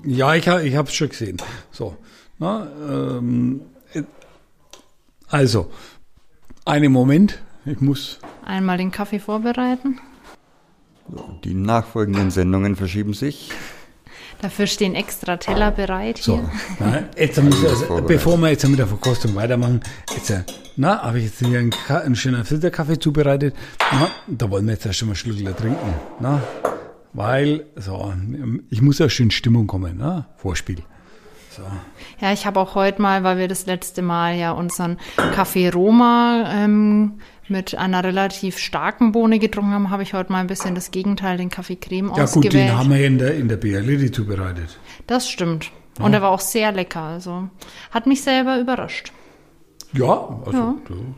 ja, 0.04 0.34
ich, 0.34 0.46
ich 0.46 0.76
habe 0.76 0.88
es 0.88 0.94
schon 0.94 1.08
gesehen. 1.10 1.36
So. 1.70 1.96
Ähm, 2.44 3.60
äh, 3.92 4.02
also, 5.28 5.70
einen 6.64 6.92
Moment. 6.92 7.40
Ich 7.64 7.80
muss. 7.80 8.18
Einmal 8.44 8.76
den 8.78 8.90
Kaffee 8.90 9.18
vorbereiten. 9.18 9.98
Die 11.44 11.54
nachfolgenden 11.54 12.30
Sendungen 12.30 12.76
verschieben 12.76 13.14
sich. 13.14 13.50
Dafür 14.40 14.66
stehen 14.66 14.94
extra 14.94 15.36
Teller 15.38 15.70
bereit 15.70 16.18
So. 16.18 16.34
hier. 16.34 16.50
Na, 16.78 17.02
jetzt 17.16 17.38
also, 17.38 18.02
bevor 18.06 18.36
wir 18.38 18.50
jetzt 18.50 18.68
mit 18.68 18.78
der 18.78 18.86
Verkostung 18.86 19.34
weitermachen, 19.34 19.80
jetzt, 20.14 20.30
äh, 20.30 20.42
na, 20.76 21.02
habe 21.02 21.18
ich 21.18 21.24
jetzt 21.24 21.38
hier 21.38 21.58
einen, 21.58 21.72
einen 21.88 22.16
schönen 22.16 22.44
Filterkaffee 22.44 22.98
zubereitet. 22.98 23.54
Na, 23.92 24.10
da 24.26 24.50
wollen 24.50 24.66
wir 24.66 24.72
jetzt 24.72 24.84
erst 24.84 24.98
schon 24.98 25.08
mal 25.08 25.14
Schlückler 25.14 25.56
trinken. 25.56 25.94
Na, 26.20 26.42
weil, 27.14 27.66
so, 27.76 28.12
ich 28.70 28.82
muss 28.82 28.98
ja 28.98 29.08
schön 29.08 29.26
in 29.26 29.30
Stimmung 29.30 29.66
kommen, 29.66 29.96
na, 29.98 30.26
Vorspiel. 30.36 30.82
Ja, 32.20 32.32
ich 32.32 32.46
habe 32.46 32.58
auch 32.60 32.74
heute 32.74 33.00
mal, 33.02 33.22
weil 33.24 33.38
wir 33.38 33.48
das 33.48 33.66
letzte 33.66 34.02
Mal 34.02 34.34
ja 34.36 34.52
unseren 34.52 34.98
Kaffee 35.34 35.68
Roma 35.68 36.44
ähm, 36.52 37.20
mit 37.48 37.76
einer 37.76 38.02
relativ 38.02 38.58
starken 38.58 39.12
Bohne 39.12 39.38
getrunken 39.38 39.72
haben, 39.72 39.90
habe 39.90 40.02
ich 40.02 40.14
heute 40.14 40.32
mal 40.32 40.38
ein 40.40 40.46
bisschen 40.46 40.74
das 40.74 40.90
Gegenteil, 40.90 41.36
den 41.36 41.50
Kaffee 41.50 41.76
Creme 41.76 42.08
Ja 42.08 42.12
gut, 42.14 42.20
ausgewählt. 42.22 42.54
den 42.54 42.78
haben 42.78 42.90
wir 42.90 43.06
in 43.06 43.18
der, 43.18 43.34
in 43.36 43.48
der 43.48 43.56
Bialidi 43.56 44.10
zubereitet. 44.10 44.78
Das 45.06 45.28
stimmt. 45.28 45.70
Und 46.00 46.12
er 46.14 46.22
war 46.22 46.30
auch 46.30 46.40
sehr 46.40 46.72
lecker. 46.72 47.02
Also 47.02 47.48
hat 47.90 48.06
mich 48.06 48.22
selber 48.22 48.58
überrascht. 48.58 49.12
Ja, 49.92 50.40
also, 50.46 50.58
Ja. 50.58 50.74
du- 50.88 51.14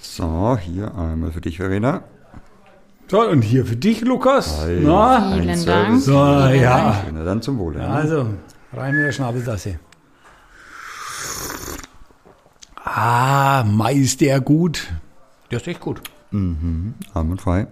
So, 0.00 0.58
hier 0.60 0.92
einmal 0.96 1.30
für 1.32 1.40
dich, 1.40 1.58
Verena. 1.58 2.02
So, 3.08 3.20
und 3.28 3.42
hier 3.42 3.64
für 3.66 3.76
dich, 3.76 4.00
Lukas. 4.00 4.62
Hi. 4.62 4.80
Na, 4.82 5.32
Vielen 5.38 5.64
Dank. 5.66 6.00
So, 6.00 6.12
ja. 6.14 7.04
Na 7.12 7.24
dann 7.24 7.42
zum 7.42 7.58
Wohle. 7.58 7.78
ne? 7.78 7.88
Also, 7.88 8.26
rein 8.72 8.94
mit 8.94 9.04
der 9.04 9.12
Schnabeltasse. 9.12 9.78
Ah, 12.84 13.64
Mai 13.64 13.94
ist 13.94 14.20
der 14.20 14.40
gut. 14.40 14.92
Der 15.50 15.58
ist 15.60 15.66
echt 15.68 15.80
gut. 15.80 16.00
Arm 16.32 16.94
und 17.30 17.40
frei. 17.40 17.66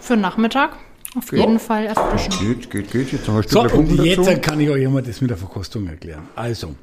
Für 0.00 0.14
den 0.14 0.22
Nachmittag 0.22 0.70
auf 1.16 1.32
jeden 1.32 1.58
Fall 1.58 1.86
erfrischend. 1.86 2.38
Geht, 2.40 2.70
geht, 2.70 2.90
geht. 2.90 3.12
Jetzt 3.12 3.28
noch 3.28 3.36
ein 3.36 3.48
So, 3.48 3.62
und 3.62 4.04
jetzt 4.04 4.26
dazu. 4.26 4.40
kann 4.40 4.60
ich 4.60 4.68
euch 4.68 4.82
immer 4.82 5.02
das 5.02 5.20
mit 5.20 5.30
der 5.30 5.36
Verkostung 5.36 5.86
erklären. 5.86 6.28
Also, 6.34 6.74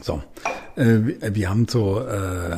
so, 0.00 0.22
äh, 0.76 0.84
wir, 0.84 1.34
wir 1.34 1.50
haben 1.50 1.66
so 1.68 2.00
äh, 2.00 2.52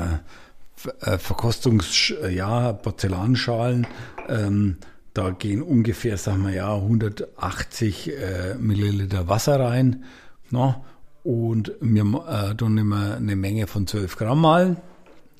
äh, 1.01 1.19
Verkostungs, 1.19 2.13
ja, 2.31 2.73
Porzellanschalen. 2.73 3.87
Ähm, 4.29 4.77
da 5.21 5.31
gehen 5.31 5.62
ungefähr, 5.62 6.17
sagen 6.17 6.47
wir 6.47 6.55
ja, 6.55 6.75
180 6.75 8.09
äh, 8.09 8.55
Milliliter 8.59 9.29
Wasser 9.29 9.61
rein. 9.61 10.05
No? 10.50 10.85
Und 11.23 11.73
wir 11.81 12.05
äh, 12.27 12.55
tun 12.55 12.79
immer 12.79 13.17
eine 13.17 13.37
Menge 13.37 13.67
von 13.67 13.87
12 13.87 14.17
Gramm 14.17 14.41
malen. 14.41 14.79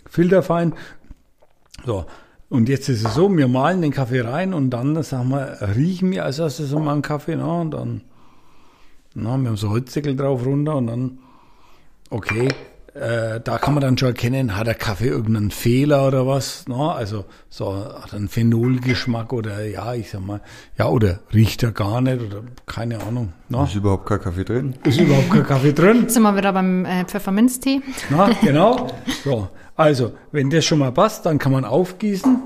Filterfein. 0.07 0.75
So, 1.87 2.05
und 2.51 2.69
jetzt 2.69 2.91
ist 2.91 3.07
es 3.07 3.15
so, 3.15 3.35
wir 3.35 3.49
malen 3.49 3.81
den 3.81 3.93
Kaffee 3.93 4.21
rein 4.21 4.53
und 4.53 4.71
dann, 4.71 5.03
sagen 5.03 5.31
wir, 5.31 5.59
riechen 5.77 6.11
wir 6.11 6.25
als 6.25 6.39
erstes 6.39 6.73
mal 6.73 6.93
einen 6.93 7.03
Kaffee, 7.03 7.37
na, 7.37 7.61
und 7.61 7.71
dann, 7.71 8.03
na, 9.15 9.39
wir 9.39 9.49
haben 9.49 9.57
so 9.57 9.71
Holzdeckel 9.71 10.15
drauf 10.15 10.45
runter 10.45 10.77
und 10.77 10.89
dann, 10.89 11.19
okay, 12.11 12.49
äh, 12.95 13.41
da 13.41 13.59
kann 13.59 13.75
man 13.75 13.83
dann 13.83 13.97
schon 13.97 14.09
erkennen, 14.09 14.57
hat 14.57 14.67
der 14.67 14.75
Kaffee 14.75 15.07
irgendeinen 15.07 15.51
Fehler 15.51 16.09
oder 16.09 16.27
was, 16.27 16.65
na, 16.67 16.93
also 16.93 17.25
so, 17.49 17.75
hat 17.75 18.13
er 18.13 18.17
einen 18.17 18.29
Phenolgeschmack 18.29 19.33
oder 19.33 19.65
ja, 19.65 19.95
ich 19.95 20.11
sag 20.11 20.27
mal, 20.27 20.41
ja, 20.77 20.89
oder 20.89 21.21
riecht 21.33 21.63
er 21.63 21.71
gar 21.73 22.01
nicht 22.01 22.21
oder 22.21 22.43
keine 22.67 23.01
Ahnung, 23.03 23.33
na, 23.49 23.65
Ist 23.65 23.77
überhaupt 23.77 24.07
kein 24.07 24.21
Kaffee 24.21 24.45
drin? 24.45 24.75
ist 24.85 24.99
überhaupt 25.01 25.31
kein 25.31 25.47
Kaffee 25.47 25.73
drin. 25.73 26.03
Jetzt 26.03 26.15
sind 26.15 26.23
wir 26.23 26.37
wieder 26.37 26.53
beim 26.53 26.85
äh, 26.85 27.05
Pfefferminztee. 27.05 27.81
Na, 28.11 28.31
genau. 28.43 28.89
So, 29.25 29.49
also, 29.77 30.13
wenn 30.33 30.51
das 30.51 30.65
schon 30.65 30.81
mal 30.81 30.93
passt, 30.93 31.27
dann 31.27 31.39
kann 31.39 31.53
man 31.53 31.65
aufgießen. 31.65 32.39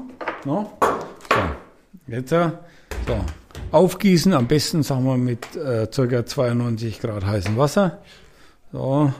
Na, 0.45 0.67
so, 0.81 2.13
jetzt 2.13 2.33
äh, 2.33 2.51
so, 3.07 3.17
aufgießen, 3.71 4.35
am 4.35 4.47
besten, 4.47 4.83
sagen 4.83 5.05
wir, 5.05 5.17
mit 5.17 5.57
äh, 5.57 5.87
ca. 5.87 6.27
92 6.27 7.01
Grad 7.01 7.25
heißem 7.25 7.57
Wasser. 7.57 7.99
So. 8.73 9.13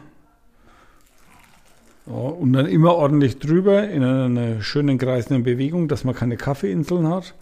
So. 2.07 2.13
Und 2.13 2.53
dann 2.53 2.67
immer 2.67 2.95
ordentlich 2.95 3.39
drüber 3.39 3.89
in 3.89 4.05
einer 4.05 4.61
schönen 4.61 4.99
kreisenden 4.99 5.43
Bewegung, 5.43 5.89
dass 5.89 6.05
man 6.05 6.15
keine 6.15 6.37
Kaffeeinseln 6.37 7.09
hat. 7.09 7.35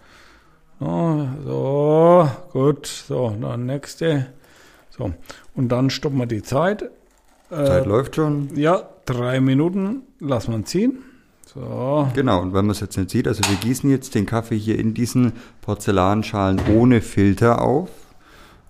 So, 0.80 1.28
so, 1.44 2.28
gut, 2.52 2.86
so, 2.86 3.36
dann 3.40 3.66
nächste. 3.66 4.26
So, 4.90 5.12
und 5.54 5.68
dann 5.68 5.90
stoppen 5.90 6.18
wir 6.18 6.26
die 6.26 6.42
Zeit. 6.42 6.90
Zeit 7.50 7.86
läuft 7.86 8.16
schon. 8.16 8.48
Ja, 8.56 8.88
drei 9.04 9.40
Minuten 9.40 10.02
lassen 10.20 10.52
wir 10.52 10.64
ziehen. 10.64 10.98
So. 11.54 12.08
Genau, 12.14 12.40
und 12.40 12.54
wenn 12.54 12.64
man 12.64 12.70
es 12.70 12.80
jetzt 12.80 12.96
nicht 12.96 13.10
sieht, 13.10 13.28
also 13.28 13.42
wir 13.48 13.56
gießen 13.56 13.90
jetzt 13.90 14.14
den 14.14 14.24
Kaffee 14.24 14.56
hier 14.56 14.78
in 14.78 14.94
diesen 14.94 15.32
Porzellanschalen 15.60 16.60
ohne 16.74 17.02
Filter 17.02 17.60
auf 17.60 17.90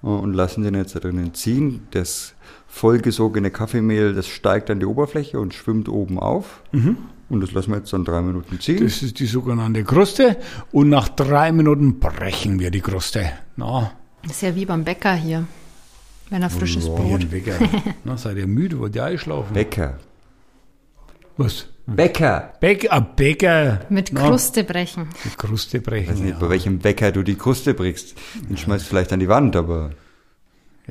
äh, 0.02 0.06
und 0.06 0.34
lassen 0.34 0.64
den 0.64 0.74
jetzt 0.74 0.96
da 0.96 1.00
drinnen 1.00 1.32
ziehen. 1.34 1.86
Das 1.92 2.34
vollgesogene 2.74 3.50
Kaffeemehl, 3.50 4.14
das 4.14 4.26
steigt 4.28 4.70
an 4.70 4.80
die 4.80 4.86
Oberfläche 4.86 5.38
und 5.38 5.52
schwimmt 5.52 5.88
oben 5.90 6.18
auf. 6.18 6.62
Und 6.72 7.40
das 7.40 7.52
lassen 7.52 7.70
wir 7.70 7.78
jetzt 7.78 7.92
dann 7.92 8.04
drei 8.06 8.22
Minuten 8.22 8.58
ziehen. 8.60 8.82
Das 8.82 9.02
ist 9.02 9.18
die 9.20 9.26
sogenannte 9.26 9.84
Kruste. 9.84 10.36
Und 10.72 10.88
nach 10.88 11.08
drei 11.08 11.52
Minuten 11.52 11.98
brechen 12.00 12.58
wir 12.58 12.70
die 12.70 12.80
Kruste. 12.80 13.30
Na, 13.56 13.92
Das 14.22 14.32
ist 14.32 14.42
ja 14.42 14.56
wie 14.56 14.64
beim 14.64 14.84
Bäcker 14.84 15.14
hier. 15.14 15.44
Wenn 16.30 16.40
er 16.42 16.48
frisches 16.50 16.86
wie 16.86 16.90
Brot. 16.90 17.30
Wecker. 17.30 17.56
Na, 18.04 18.16
seid 18.16 18.38
ihr 18.38 18.46
müde? 18.46 18.78
Wollt 18.78 18.96
ihr 18.96 19.04
einschlafen? 19.04 19.52
Bäcker. 19.52 19.98
Was? 21.36 21.66
Bäcker! 21.86 22.54
Bäcker, 22.60 23.00
Bäcker. 23.00 23.80
Mit 23.90 24.10
Na, 24.14 24.28
Kruste 24.28 24.64
brechen. 24.64 25.08
Die 25.24 25.36
Kruste 25.36 25.76
Ich 25.78 25.82
weiß 25.82 25.90
brechen. 25.90 26.14
nicht, 26.24 26.30
Ja. 26.34 26.38
bei 26.38 26.48
welchem 26.48 26.78
Bäcker 26.78 27.12
du 27.12 27.22
die 27.22 27.34
Kruste 27.34 27.74
brichst. 27.74 28.14
Den 28.48 28.56
schmeißt 28.56 28.84
du 28.86 28.88
vielleicht 28.88 29.12
an 29.12 29.20
die 29.20 29.28
Wand, 29.28 29.56
aber 29.56 29.90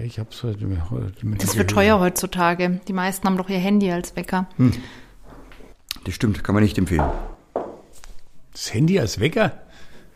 ich 0.03 0.19
hab's 0.19 0.43
heute, 0.43 0.65
heute 0.89 1.25
mit 1.25 1.43
Das 1.43 1.57
wird 1.57 1.69
teuer 1.71 1.99
heutzutage. 1.99 2.81
Die 2.87 2.93
meisten 2.93 3.27
haben 3.27 3.37
doch 3.37 3.49
ihr 3.49 3.59
Handy 3.59 3.91
als 3.91 4.11
Bäcker. 4.11 4.47
das 6.03 6.13
stimmt, 6.13 6.43
kann 6.43 6.55
man 6.55 6.63
nicht 6.63 6.77
empfehlen. 6.77 7.09
Das 8.53 8.73
Handy 8.73 8.99
als 8.99 9.19
Wecker? 9.19 9.61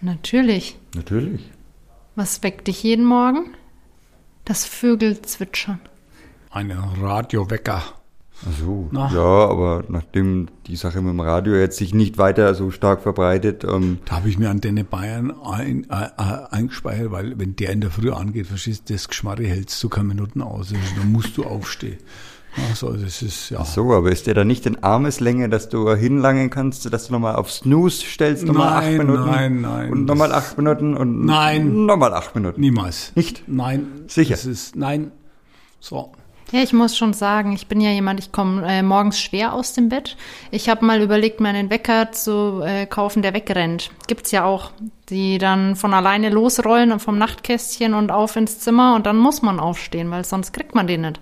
Natürlich. 0.01 0.77
Natürlich. 0.93 1.49
Was 2.15 2.43
weckt 2.43 2.67
dich 2.67 2.83
jeden 2.83 3.05
Morgen? 3.05 3.55
Das 4.43 4.65
Vögelzwitschern. 4.65 5.79
Ein 6.51 6.71
Radiowecker. 6.71 7.83
Ach 8.43 8.59
so. 8.59 8.89
Na. 8.91 9.09
Ja, 9.13 9.21
aber 9.49 9.83
nachdem 9.87 10.47
die 10.67 10.75
Sache 10.75 11.01
mit 11.01 11.11
dem 11.11 11.19
Radio 11.19 11.55
jetzt 11.55 11.77
sich 11.77 11.93
nicht 11.93 12.17
weiter 12.17 12.53
so 12.53 12.69
stark 12.69 13.01
verbreitet, 13.01 13.63
ähm, 13.63 13.99
Da 14.05 14.17
habe 14.17 14.29
ich 14.29 14.37
mir 14.37 14.49
Antenne 14.49 14.83
Bayern 14.83 15.31
ein, 15.43 15.87
äh, 15.89 16.05
äh, 16.17 16.47
eingespeichert, 16.51 17.11
weil 17.11 17.39
wenn 17.39 17.55
der 17.55 17.69
in 17.71 17.81
der 17.81 17.91
Früh 17.91 18.11
angeht, 18.11 18.47
verstehst 18.47 18.89
du, 18.89 18.93
das 18.93 19.07
Geschmarre 19.07 19.45
hältst 19.45 19.81
du 19.83 19.89
keine 19.89 20.09
Minuten 20.09 20.41
aus. 20.41 20.73
Also, 20.73 20.95
dann 20.99 21.11
musst 21.11 21.37
du 21.37 21.43
aufstehen. 21.45 21.97
Also 22.69 22.93
das 22.93 23.21
ist 23.21 23.49
ja. 23.49 23.65
so, 23.65 23.91
aber 23.93 24.11
ist 24.13 24.27
der 24.27 24.33
da 24.33 24.45
nicht 24.45 24.65
in 24.65 24.81
Armeslänge, 24.81 25.49
dass 25.49 25.67
du 25.67 25.93
hinlangen 25.93 26.49
kannst, 26.49 26.91
dass 26.93 27.07
du 27.07 27.11
nochmal 27.13 27.35
auf 27.35 27.51
Snooze 27.51 28.05
stellst, 28.05 28.45
nochmal 28.45 28.81
acht 28.81 28.91
Minuten? 28.97 29.25
nein, 29.25 29.59
nein, 29.61 29.91
Und 29.91 30.05
nochmal 30.05 30.31
acht 30.31 30.55
Minuten 30.57 30.95
und 30.95 31.25
Nein. 31.25 31.85
nochmal 31.85 32.13
acht 32.13 32.33
Minuten. 32.33 32.61
Niemals. 32.61 33.11
Nicht? 33.15 33.43
Nein. 33.47 33.87
Sicher? 34.07 34.35
Das 34.35 34.45
ist, 34.45 34.77
nein. 34.77 35.11
So. 35.81 36.13
Ja, 36.51 36.61
ich 36.61 36.73
muss 36.73 36.95
schon 36.95 37.13
sagen, 37.13 37.53
ich 37.53 37.67
bin 37.67 37.81
ja 37.81 37.89
jemand, 37.89 38.19
ich 38.19 38.31
komme 38.31 38.65
äh, 38.67 38.83
morgens 38.83 39.19
schwer 39.19 39.53
aus 39.53 39.73
dem 39.73 39.89
Bett. 39.89 40.15
Ich 40.51 40.69
habe 40.69 40.85
mal 40.85 41.01
überlegt, 41.01 41.39
mir 41.39 41.49
einen 41.49 41.69
Wecker 41.71 42.11
zu 42.11 42.61
äh, 42.63 42.85
kaufen, 42.85 43.21
der 43.23 43.33
wegrennt. 43.33 43.89
Gibt's 44.07 44.31
ja 44.31 44.45
auch, 44.45 44.71
die 45.09 45.37
dann 45.39 45.75
von 45.75 45.93
alleine 45.93 46.29
losrollen 46.29 46.91
und 46.91 47.01
vom 47.01 47.17
Nachtkästchen 47.17 47.93
und 47.95 48.11
auf 48.11 48.35
ins 48.35 48.59
Zimmer 48.59 48.95
und 48.95 49.05
dann 49.05 49.17
muss 49.17 49.41
man 49.41 49.59
aufstehen, 49.59 50.11
weil 50.11 50.23
sonst 50.23 50.53
kriegt 50.53 50.75
man 50.75 50.85
den 50.87 51.01
nicht. 51.01 51.19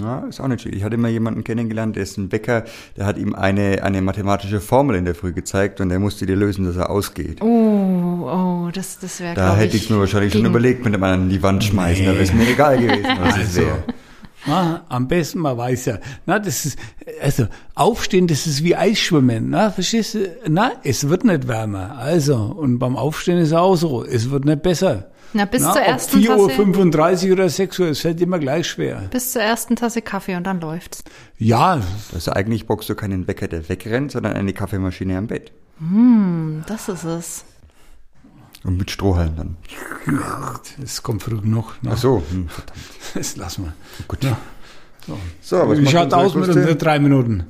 Ja, 0.00 0.20
ist 0.28 0.40
auch 0.40 0.46
nicht 0.46 0.60
schlecht. 0.60 0.76
Ich 0.76 0.84
hatte 0.84 0.96
mal 0.96 1.10
jemanden 1.10 1.42
kennengelernt, 1.42 1.96
der 1.96 2.04
ist 2.04 2.16
ein 2.16 2.28
Bäcker, 2.28 2.62
der 2.96 3.04
hat 3.04 3.18
ihm 3.18 3.34
eine, 3.34 3.82
eine 3.82 4.00
mathematische 4.00 4.60
Formel 4.60 4.94
in 4.94 5.04
der 5.04 5.16
Früh 5.16 5.32
gezeigt 5.32 5.80
und 5.80 5.88
der 5.88 5.98
musste 5.98 6.24
die 6.24 6.34
lösen, 6.34 6.64
dass 6.64 6.76
er 6.76 6.88
ausgeht. 6.90 7.42
Oh, 7.42 7.46
oh, 7.46 8.70
das, 8.72 9.00
das 9.00 9.18
wäre, 9.18 9.34
Da 9.34 9.56
hätte 9.56 9.76
ich 9.76 9.90
mir 9.90 9.98
wahrscheinlich 9.98 10.32
schon 10.32 10.42
gegen- 10.42 10.52
überlegt, 10.52 10.84
mit 10.84 10.94
dem 10.94 11.02
anderen 11.02 11.22
an 11.24 11.28
die 11.30 11.42
Wand 11.42 11.64
schmeißen, 11.64 12.06
da 12.06 12.12
wäre 12.12 12.22
es 12.22 12.32
mir 12.32 12.48
egal 12.48 12.78
gewesen, 12.78 13.08
was 13.20 13.36
es 13.36 13.42
Also, 13.56 13.60
wäre. 13.62 13.82
Na, 14.46 14.84
am 14.88 15.08
besten, 15.08 15.38
man 15.40 15.56
weiß 15.56 15.84
ja, 15.86 15.98
na, 16.26 16.38
das 16.38 16.66
ist, 16.66 16.78
also, 17.20 17.46
aufstehen, 17.74 18.26
das 18.26 18.46
ist 18.46 18.62
wie 18.64 18.76
Eisschwimmen, 18.76 19.50
na, 19.50 19.70
verstehst 19.70 20.14
du? 20.14 20.36
Na, 20.48 20.72
es 20.84 21.08
wird 21.08 21.24
nicht 21.24 21.48
wärmer. 21.48 21.96
Also, 21.98 22.36
und 22.36 22.78
beim 22.78 22.96
Aufstehen 22.96 23.38
ist 23.38 23.48
es 23.48 23.54
auch 23.54 23.76
so, 23.76 24.04
es 24.04 24.30
wird 24.30 24.44
nicht 24.44 24.62
besser. 24.62 25.10
Na, 25.34 25.46
bis 25.46 25.62
na, 25.62 25.72
zur 25.72 25.80
ersten 25.82 26.18
4.35 26.18 26.90
Tasse, 26.90 27.26
Uhr 27.26 27.32
oder 27.32 27.48
6 27.48 27.78
Uhr, 27.78 27.86
es 27.88 28.00
fällt 28.00 28.20
immer 28.20 28.38
gleich 28.38 28.66
schwer. 28.68 29.02
bis 29.10 29.32
zur 29.32 29.42
ersten 29.42 29.76
Tasse 29.76 30.02
Kaffee 30.02 30.36
und 30.36 30.46
dann 30.46 30.60
läuft's. 30.60 31.04
Ja, 31.38 31.80
Also 32.14 32.32
eigentlich 32.32 32.66
bockst 32.66 32.88
du 32.90 32.94
keinen 32.94 33.26
Wecker, 33.26 33.48
der 33.48 33.68
wegrennt, 33.68 34.12
sondern 34.12 34.34
eine 34.34 34.52
Kaffeemaschine 34.52 35.16
am 35.16 35.28
Bett. 35.28 35.52
Das 36.66 36.88
ist 36.88 37.04
es. 37.04 37.44
Und 38.64 38.76
mit 38.78 38.90
Strohhalm 38.90 39.34
dann. 39.36 39.56
es 40.82 41.02
kommt 41.02 41.22
früh 41.22 41.40
genug. 41.40 41.74
Na, 41.82 41.92
Ach 41.94 41.96
so, 41.98 42.22
hm, 42.30 42.48
verdammt. 42.48 42.78
Das 43.14 43.36
lassen 43.36 43.64
wir. 43.64 43.72
Gut. 44.08 44.22
Ja. 44.24 44.36
So, 45.40 45.56
Wie 45.76 45.80
macht 45.80 45.92
schaut 45.92 46.04
unsere 46.04 46.20
aus 46.22 46.34
mit 46.36 46.48
unseren 46.48 46.78
drei 46.78 46.98
Minuten? 47.00 47.44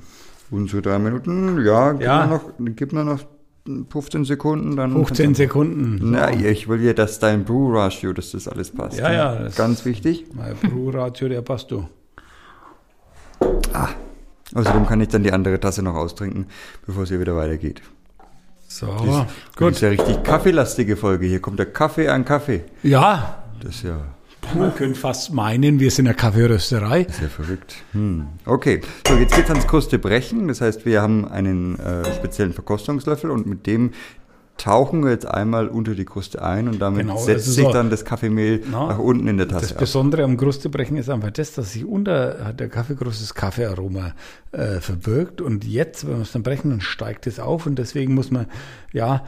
Unsere 0.51 0.81
drei 0.83 0.99
Minuten, 0.99 1.65
ja, 1.65 1.93
gib, 1.93 2.03
Ja. 2.03 2.27
Mir 2.27 2.33
noch, 2.35 2.75
gib 2.77 2.93
mir 2.95 3.05
noch 3.05 3.21
15 3.91 4.25
Sekunden, 4.25 4.75
dann. 4.77 4.93
15 4.93 5.35
Sekunden. 5.35 6.11
Na, 6.11 6.31
ich 6.33 6.67
will 6.69 6.81
ja, 6.83 6.95
dass 6.95 7.19
dein 7.19 7.45
Brew 7.45 7.73
Ratio, 7.77 8.13
dass 8.13 8.33
das 8.33 8.49
alles 8.49 8.71
passt. 8.71 8.99
Ja, 8.99 9.13
ja, 9.13 9.35
das- 9.37 9.55
Ganz 9.55 9.85
wichtig. 9.85 10.25
Mein 10.35 10.57
Pro-Ratio, 10.57 11.29
der 11.29 11.43
passt 11.43 11.71
du. 11.71 11.87
Außerdem 14.55 14.87
kann 14.87 15.01
ich 15.01 15.09
dann 15.09 15.23
die 15.23 15.33
andere 15.33 15.59
Tasse 15.61 15.83
noch 15.83 15.95
austrinken, 15.95 16.47
bevor 16.87 17.05
es 17.05 17.09
hier 17.09 17.21
wieder 17.21 17.37
weitergeht. 17.37 17.83
So, 18.75 18.87
Gut. 18.87 19.07
Das 19.09 19.27
gut. 19.57 19.73
ist 19.73 19.81
ja 19.83 19.89
richtig 19.91 20.23
kaffeelastige 20.25 20.97
Folge. 20.97 21.27
Hier 21.27 21.41
kommt 21.41 21.59
der 21.59 21.67
Kaffee 21.67 22.09
an 22.09 22.25
Kaffee. 22.25 22.65
Ja, 22.83 23.43
Das 23.63 23.75
ist 23.77 23.83
ja, 23.85 23.99
man 24.57 24.75
könnte 24.75 24.99
fast 24.99 25.33
meinen, 25.33 25.79
wir 25.79 25.91
sind 25.91 26.07
eine 26.07 26.17
Kaffeerösterei. 26.17 27.07
sehr 27.11 27.29
verrückt. 27.29 27.77
Hm. 27.93 28.27
Okay, 28.47 28.81
so 29.07 29.15
jetzt 29.17 29.35
geht's 29.37 29.51
ans 29.51 29.67
Kruste 29.67 29.99
brechen. 29.99 30.49
Das 30.49 30.61
heißt, 30.63 30.87
wir 30.87 31.03
haben 31.03 31.29
einen 31.29 31.79
äh, 31.79 32.13
speziellen 32.15 32.53
Verkostungslöffel 32.55 33.31
und 33.31 33.47
mit 33.47 33.67
dem 33.67 33.91
tauchen 34.59 35.03
wir 35.03 35.11
jetzt 35.11 35.27
einmal 35.27 35.67
unter 35.69 35.95
die 35.95 36.05
Kruste 36.05 36.43
ein 36.43 36.69
und 36.69 36.79
damit 36.81 37.01
Genau, 37.01 37.17
setzt 37.17 37.47
sich 37.47 37.65
so- 37.65 37.73
dann 37.73 37.91
das 37.91 38.05
Kaffeemehl 38.05 38.63
Na, 38.71 38.89
nach 38.89 38.99
unten 38.99 39.27
in 39.27 39.37
der 39.37 39.47
Das 39.47 39.63
Tasse 39.63 39.75
ab. 39.75 39.81
Besondere 39.81 40.23
am 40.25 40.37
Krustebrechen 40.37 40.97
ist 40.97 41.11
einfach 41.11 41.31
das, 41.31 41.53
dass 41.55 41.73
sich 41.73 41.85
unter 41.85 42.53
der 42.53 42.69
Kaffeekruste 42.69 43.23
das 43.23 43.35
Kaffeearoma 43.35 44.13
äh, 44.53 44.81
verbirgt. 44.81 45.41
Und 45.41 45.65
jetzt, 45.65 46.07
wenn 46.07 46.17
wir 46.17 46.23
es 46.23 46.33
dann 46.33 46.43
brechen, 46.43 46.71
dann 46.71 46.81
steigt 46.81 47.27
es 47.27 47.41
auf. 47.41 47.67
Und 47.67 47.77
deswegen 47.79 48.15
muss 48.15 48.31
man, 48.31 48.47
ja, 48.93 49.25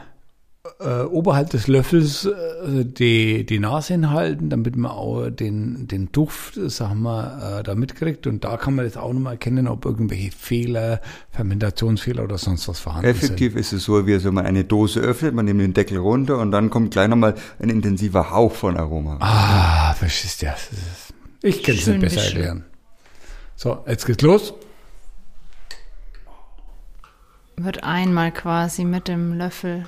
äh, 0.79 1.01
oberhalb 1.03 1.49
des 1.51 1.67
Löffels 1.67 2.25
äh, 2.25 2.83
die, 2.85 3.45
die 3.45 3.59
Nase 3.59 3.93
hinhalten, 3.93 4.49
damit 4.49 4.75
man 4.75 4.91
auch 4.91 5.29
den, 5.29 5.87
den 5.87 6.11
Duft, 6.11 6.55
sagen 6.71 7.01
wir, 7.03 7.59
äh, 7.59 7.63
da 7.63 7.75
mitkriegt. 7.75 8.25
Und 8.27 8.43
da 8.43 8.57
kann 8.57 8.75
man 8.75 8.85
jetzt 8.85 8.97
auch 8.97 9.13
nochmal 9.13 9.33
erkennen, 9.33 9.67
ob 9.67 9.85
irgendwelche 9.85 10.31
Fehler, 10.31 11.01
Fermentationsfehler 11.31 12.23
oder 12.23 12.37
sonst 12.37 12.67
was 12.67 12.79
vorhanden 12.79 13.07
sind. 13.13 13.23
Effektiv 13.23 13.55
ist 13.55 13.73
es 13.73 13.83
so, 13.83 14.05
wie 14.07 14.13
als 14.15 14.23
wenn 14.25 14.33
man 14.33 14.45
eine 14.45 14.63
Dose 14.63 14.99
öffnet, 14.99 15.33
man 15.35 15.45
nimmt 15.45 15.61
den 15.61 15.73
Deckel 15.73 15.97
runter 15.99 16.39
und 16.39 16.51
dann 16.51 16.69
kommt 16.69 16.91
gleich 16.91 17.07
nochmal 17.07 17.35
ein 17.59 17.69
intensiver 17.69 18.31
Hauch 18.31 18.51
von 18.53 18.77
Aroma. 18.77 19.17
Ah, 19.19 19.93
verstehst 19.93 20.41
du? 20.41 20.47
das 20.47 20.69
ist- 20.71 21.13
Ich 21.41 21.61
kann 21.63 21.75
es 21.75 21.85
nicht 21.87 21.99
besser 22.01 22.15
mischen. 22.21 22.35
erklären. 22.37 22.65
So, 23.55 23.83
jetzt 23.87 24.05
geht's 24.05 24.23
los. 24.23 24.53
Wird 27.57 27.83
einmal 27.83 28.31
quasi 28.33 28.83
mit 28.83 29.07
dem 29.07 29.33
Löffel 29.37 29.85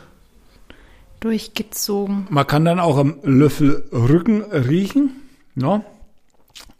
durchgezogen. 1.19 2.27
Man 2.29 2.47
kann 2.47 2.65
dann 2.65 2.79
auch 2.79 2.97
am 2.97 3.19
Löffelrücken 3.23 4.43
riechen, 4.43 5.11
ne? 5.55 5.83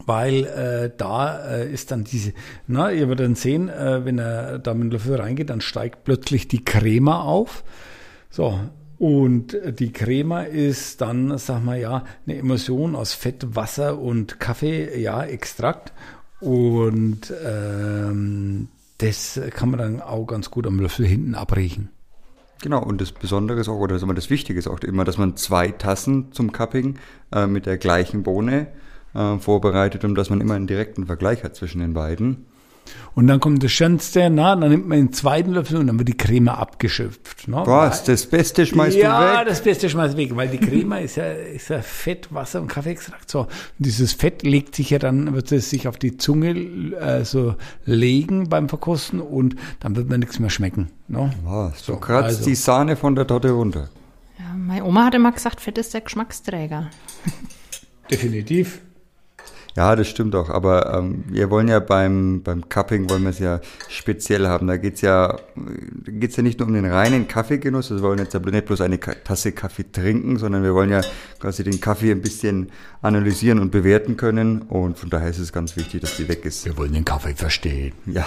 weil 0.06 0.44
äh, 0.46 0.90
da 0.96 1.46
äh, 1.46 1.70
ist 1.70 1.90
dann 1.90 2.04
diese, 2.04 2.32
na, 2.66 2.90
ihr 2.90 3.08
werdet 3.08 3.26
dann 3.26 3.34
sehen, 3.34 3.68
äh, 3.68 4.04
wenn 4.04 4.18
er 4.18 4.58
da 4.58 4.72
mit 4.72 4.84
dem 4.84 4.90
Löffel 4.92 5.16
reingeht, 5.16 5.50
dann 5.50 5.60
steigt 5.60 6.04
plötzlich 6.04 6.48
die 6.48 6.64
Crema 6.64 7.22
auf. 7.22 7.62
So, 8.30 8.58
und 8.98 9.56
die 9.78 9.92
Crema 9.92 10.42
ist 10.42 11.00
dann, 11.00 11.36
sag 11.38 11.62
mal 11.62 11.78
ja, 11.78 12.04
eine 12.26 12.38
Emulsion 12.38 12.96
aus 12.96 13.12
Fett, 13.12 13.54
Wasser 13.54 13.98
und 13.98 14.40
Kaffee, 14.40 14.98
ja, 15.00 15.22
Extrakt. 15.22 15.92
Und 16.40 17.32
ähm, 17.44 18.68
das 18.98 19.40
kann 19.50 19.70
man 19.70 19.78
dann 19.78 20.02
auch 20.02 20.26
ganz 20.26 20.50
gut 20.50 20.66
am 20.66 20.80
Löffel 20.80 21.06
hinten 21.06 21.34
abriechen. 21.34 21.90
Genau, 22.60 22.82
und 22.82 23.00
das 23.00 23.12
Besondere 23.12 23.60
ist 23.60 23.68
auch, 23.68 23.78
oder 23.78 23.98
das 23.98 24.30
Wichtige 24.30 24.58
ist 24.58 24.66
auch 24.66 24.80
immer, 24.80 25.04
dass 25.04 25.16
man 25.16 25.36
zwei 25.36 25.68
Tassen 25.68 26.32
zum 26.32 26.50
Cupping 26.50 26.98
äh, 27.32 27.46
mit 27.46 27.66
der 27.66 27.78
gleichen 27.78 28.24
Bohne 28.24 28.66
äh, 29.14 29.38
vorbereitet 29.38 30.04
und 30.04 30.16
dass 30.16 30.28
man 30.28 30.40
immer 30.40 30.54
einen 30.54 30.66
direkten 30.66 31.06
Vergleich 31.06 31.44
hat 31.44 31.54
zwischen 31.54 31.80
den 31.80 31.94
beiden. 31.94 32.46
Und 33.14 33.26
dann 33.26 33.40
kommt 33.40 33.62
das 33.64 33.72
Schönste, 33.72 34.30
na, 34.30 34.54
dann 34.54 34.70
nimmt 34.70 34.86
man 34.88 34.98
den 34.98 35.12
zweiten 35.12 35.52
Löffel 35.52 35.76
und 35.78 35.88
dann 35.88 35.98
wird 35.98 36.08
die 36.08 36.16
Creme 36.16 36.48
abgeschöpft. 36.48 37.48
Ne? 37.48 37.62
Was? 37.64 38.04
Das 38.04 38.26
Beste 38.26 38.64
schmeißt 38.66 38.96
ja, 38.96 39.32
du 39.32 39.38
weg? 39.40 39.46
das 39.48 39.62
Beste 39.62 39.90
schmeißt 39.90 40.16
weg, 40.16 40.36
weil 40.36 40.48
die 40.48 40.58
Creme 40.58 40.92
ist 41.04 41.16
ja, 41.16 41.30
ist 41.32 41.68
ja 41.68 41.82
Fett, 41.82 42.32
Wasser 42.32 42.60
und 42.60 42.68
Kaffeeextrakt. 42.68 43.30
So, 43.30 43.40
und 43.40 43.48
dieses 43.78 44.12
Fett 44.12 44.42
legt 44.42 44.74
sich 44.76 44.90
ja 44.90 44.98
dann, 44.98 45.34
wird 45.34 45.50
es 45.52 45.70
sich 45.70 45.88
auf 45.88 45.96
die 45.98 46.16
Zunge 46.16 46.50
äh, 46.50 47.24
so 47.24 47.56
legen 47.84 48.48
beim 48.48 48.68
Verkosten 48.68 49.20
und 49.20 49.56
dann 49.80 49.96
wird 49.96 50.08
man 50.08 50.20
nichts 50.20 50.38
mehr 50.38 50.50
schmecken. 50.50 50.90
Ne? 51.08 51.32
Was? 51.44 51.84
Du 51.84 51.92
So, 51.94 51.98
kratzt 51.98 52.38
also. 52.38 52.44
die 52.44 52.54
Sahne 52.54 52.96
von 52.96 53.14
der 53.16 53.26
Torte 53.26 53.50
runter. 53.50 53.88
Ja, 54.38 54.54
meine 54.56 54.84
Oma 54.84 55.06
hat 55.06 55.14
immer 55.14 55.32
gesagt, 55.32 55.60
Fett 55.60 55.78
ist 55.78 55.92
der 55.94 56.02
Geschmacksträger. 56.02 56.90
Definitiv. 58.10 58.80
Ja, 59.78 59.94
das 59.94 60.08
stimmt 60.08 60.34
auch. 60.34 60.50
Aber 60.50 60.92
ähm, 60.92 61.22
wir 61.28 61.50
wollen 61.50 61.68
ja 61.68 61.78
beim, 61.78 62.42
beim 62.42 62.68
Cupping 62.68 63.08
wollen 63.08 63.22
wir 63.22 63.30
es 63.30 63.38
ja 63.38 63.60
speziell 63.88 64.48
haben. 64.48 64.66
Da 64.66 64.76
geht's 64.76 65.02
ja, 65.02 65.38
da 65.54 66.10
geht's 66.10 66.34
ja 66.34 66.42
nicht 66.42 66.58
nur 66.58 66.66
um 66.66 66.74
den 66.74 66.84
reinen 66.84 67.28
Kaffeegenuss. 67.28 67.92
Also 67.92 68.02
wir 68.02 68.08
wollen 68.08 68.18
jetzt 68.18 68.34
aber 68.34 68.50
nicht 68.50 68.66
bloß 68.66 68.80
eine 68.80 68.98
Tasse 68.98 69.52
Kaffee 69.52 69.84
trinken, 69.84 70.36
sondern 70.36 70.64
wir 70.64 70.74
wollen 70.74 70.90
ja 70.90 71.02
quasi 71.38 71.62
den 71.62 71.80
Kaffee 71.80 72.10
ein 72.10 72.22
bisschen 72.22 72.72
analysieren 73.02 73.60
und 73.60 73.70
bewerten 73.70 74.16
können. 74.16 74.62
Und 74.62 74.98
von 74.98 75.10
daher 75.10 75.30
ist 75.30 75.38
es 75.38 75.52
ganz 75.52 75.76
wichtig, 75.76 76.00
dass 76.00 76.16
die 76.16 76.26
weg 76.26 76.44
ist. 76.44 76.64
Wir 76.64 76.76
wollen 76.76 76.92
den 76.92 77.04
Kaffee 77.04 77.36
verstehen. 77.36 77.92
Ja, 78.06 78.26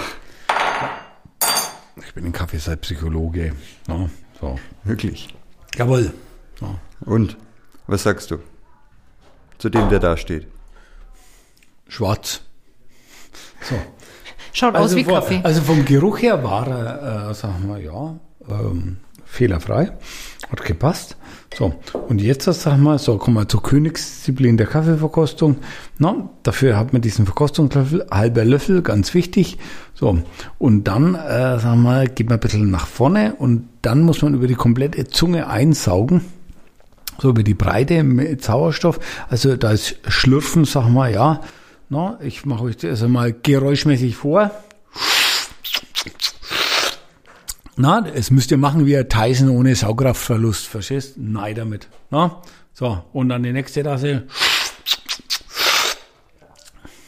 Ich 1.98 2.14
bin 2.14 2.24
ein 2.28 2.32
Kaffeeseit-Psychologe. 2.32 3.52
Ne? 3.90 4.10
So. 4.40 4.58
wirklich. 4.86 5.36
Jawohl. 5.76 6.14
So. 6.58 6.80
Und 7.02 7.36
was 7.88 8.04
sagst 8.04 8.32
du 8.32 8.38
zu 9.58 9.70
dem, 9.70 9.90
der 9.90 10.00
da 10.00 10.16
steht? 10.16 10.48
Schwarz. 11.92 12.40
So. 13.70 13.76
Schaut 14.54 14.76
aus 14.76 14.96
wie 14.96 15.04
vor- 15.04 15.16
Kaffee. 15.20 15.42
also 15.44 15.62
vom 15.62 15.84
Geruch 15.84 16.22
her 16.22 16.42
war 16.42 16.66
er, 16.68 17.32
äh, 17.32 17.34
sagen 17.34 17.68
wir, 17.68 17.80
ja, 17.80 18.16
ähm, 18.50 18.98
fehlerfrei. 19.26 19.92
Hat 20.50 20.64
gepasst. 20.64 21.18
So, 21.54 21.74
und 22.08 22.22
jetzt 22.22 22.46
sagen 22.46 22.84
wir, 22.84 22.98
so 22.98 23.18
kommen 23.18 23.36
wir 23.36 23.48
zur 23.50 23.62
Königsdisziplin 23.62 24.56
der 24.56 24.68
Kaffeeverkostung. 24.68 25.58
Na, 25.98 26.30
dafür 26.44 26.78
hat 26.78 26.94
man 26.94 27.02
diesen 27.02 27.26
Verkostungslöffel, 27.26 28.08
halber 28.10 28.46
Löffel, 28.46 28.82
ganz 28.84 29.14
wichtig. 29.14 29.58
So, 29.94 30.18
und 30.60 30.86
dann, 30.86 31.16
äh, 31.16 31.60
sagen 31.60 31.82
wir, 31.84 32.06
geht 32.08 32.30
man 32.30 32.38
ein 32.38 32.42
bisschen 32.42 32.72
nach 32.72 32.88
vorne 32.88 33.36
und 33.38 33.68
dann 33.82 34.02
muss 34.04 34.22
man 34.22 34.34
über 34.34 34.48
die 34.48 34.56
komplette 34.56 35.08
Zunge 35.10 35.48
einsaugen 35.48 36.22
so 37.20 37.30
über 37.30 37.44
die 37.44 37.54
Breite 37.54 38.02
mit 38.04 38.44
Sauerstoff. 38.44 39.00
Also 39.30 39.56
da 39.56 39.72
ist 39.72 39.98
Schlürfen, 40.08 40.66
sag 40.66 40.90
mal, 40.90 41.12
ja. 41.14 41.42
Na, 41.94 42.18
ich 42.22 42.46
mache 42.46 42.64
euch 42.64 42.78
das 42.78 43.04
einmal 43.04 43.34
geräuschmäßig 43.34 44.16
vor. 44.16 44.50
Na, 47.76 48.08
es 48.08 48.32
müsst 48.32 48.50
ihr 48.52 48.58
machen 48.58 48.86
wie 48.86 48.96
ein 48.96 49.10
Tyson 49.10 49.50
ohne 49.50 49.76
Saugkraftverlust, 49.76 50.68
verstehst? 50.68 51.16
Nein 51.18 51.54
damit. 51.54 51.90
Na, 52.10 52.42
so, 52.74 53.04
und 53.12 53.28
dann 53.28 53.44
die 53.44 53.52
nächste 53.52 53.84
Tasse. 53.84 54.24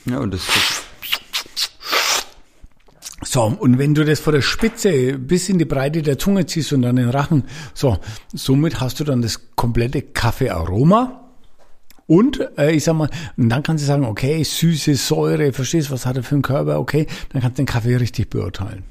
Ja, 0.03 0.17
und 0.17 0.33
das, 0.33 0.41
So, 3.23 3.43
und 3.43 3.79
wenn 3.79 3.95
du 3.95 4.03
das 4.03 4.19
von 4.19 4.33
der 4.33 4.41
Spitze 4.41 5.17
bis 5.17 5.47
in 5.47 5.59
die 5.59 5.65
Breite 5.65 6.01
der 6.01 6.19
Zunge 6.19 6.45
ziehst 6.45 6.73
und 6.73 6.81
dann 6.81 6.97
den 6.97 7.09
Rachen, 7.09 7.45
so, 7.73 7.99
somit 8.33 8.81
hast 8.81 8.99
du 8.99 9.05
dann 9.05 9.21
das 9.21 9.55
komplette 9.55 10.01
Kaffeearoma. 10.01 11.22
Und 12.07 12.39
äh, 12.57 12.71
ich 12.71 12.83
sag 12.83 12.95
mal, 12.95 13.09
und 13.37 13.49
dann 13.49 13.63
kannst 13.63 13.83
du 13.83 13.87
sagen, 13.87 14.05
okay, 14.05 14.43
süße 14.43 14.95
Säure, 14.95 15.53
verstehst 15.53 15.91
was 15.91 16.05
hat 16.05 16.17
er 16.17 16.23
für 16.23 16.35
einen 16.35 16.41
Körper, 16.41 16.79
okay, 16.79 17.07
dann 17.29 17.41
kannst 17.41 17.57
du 17.57 17.63
den 17.63 17.67
Kaffee 17.67 17.95
richtig 17.95 18.29
beurteilen. 18.29 18.83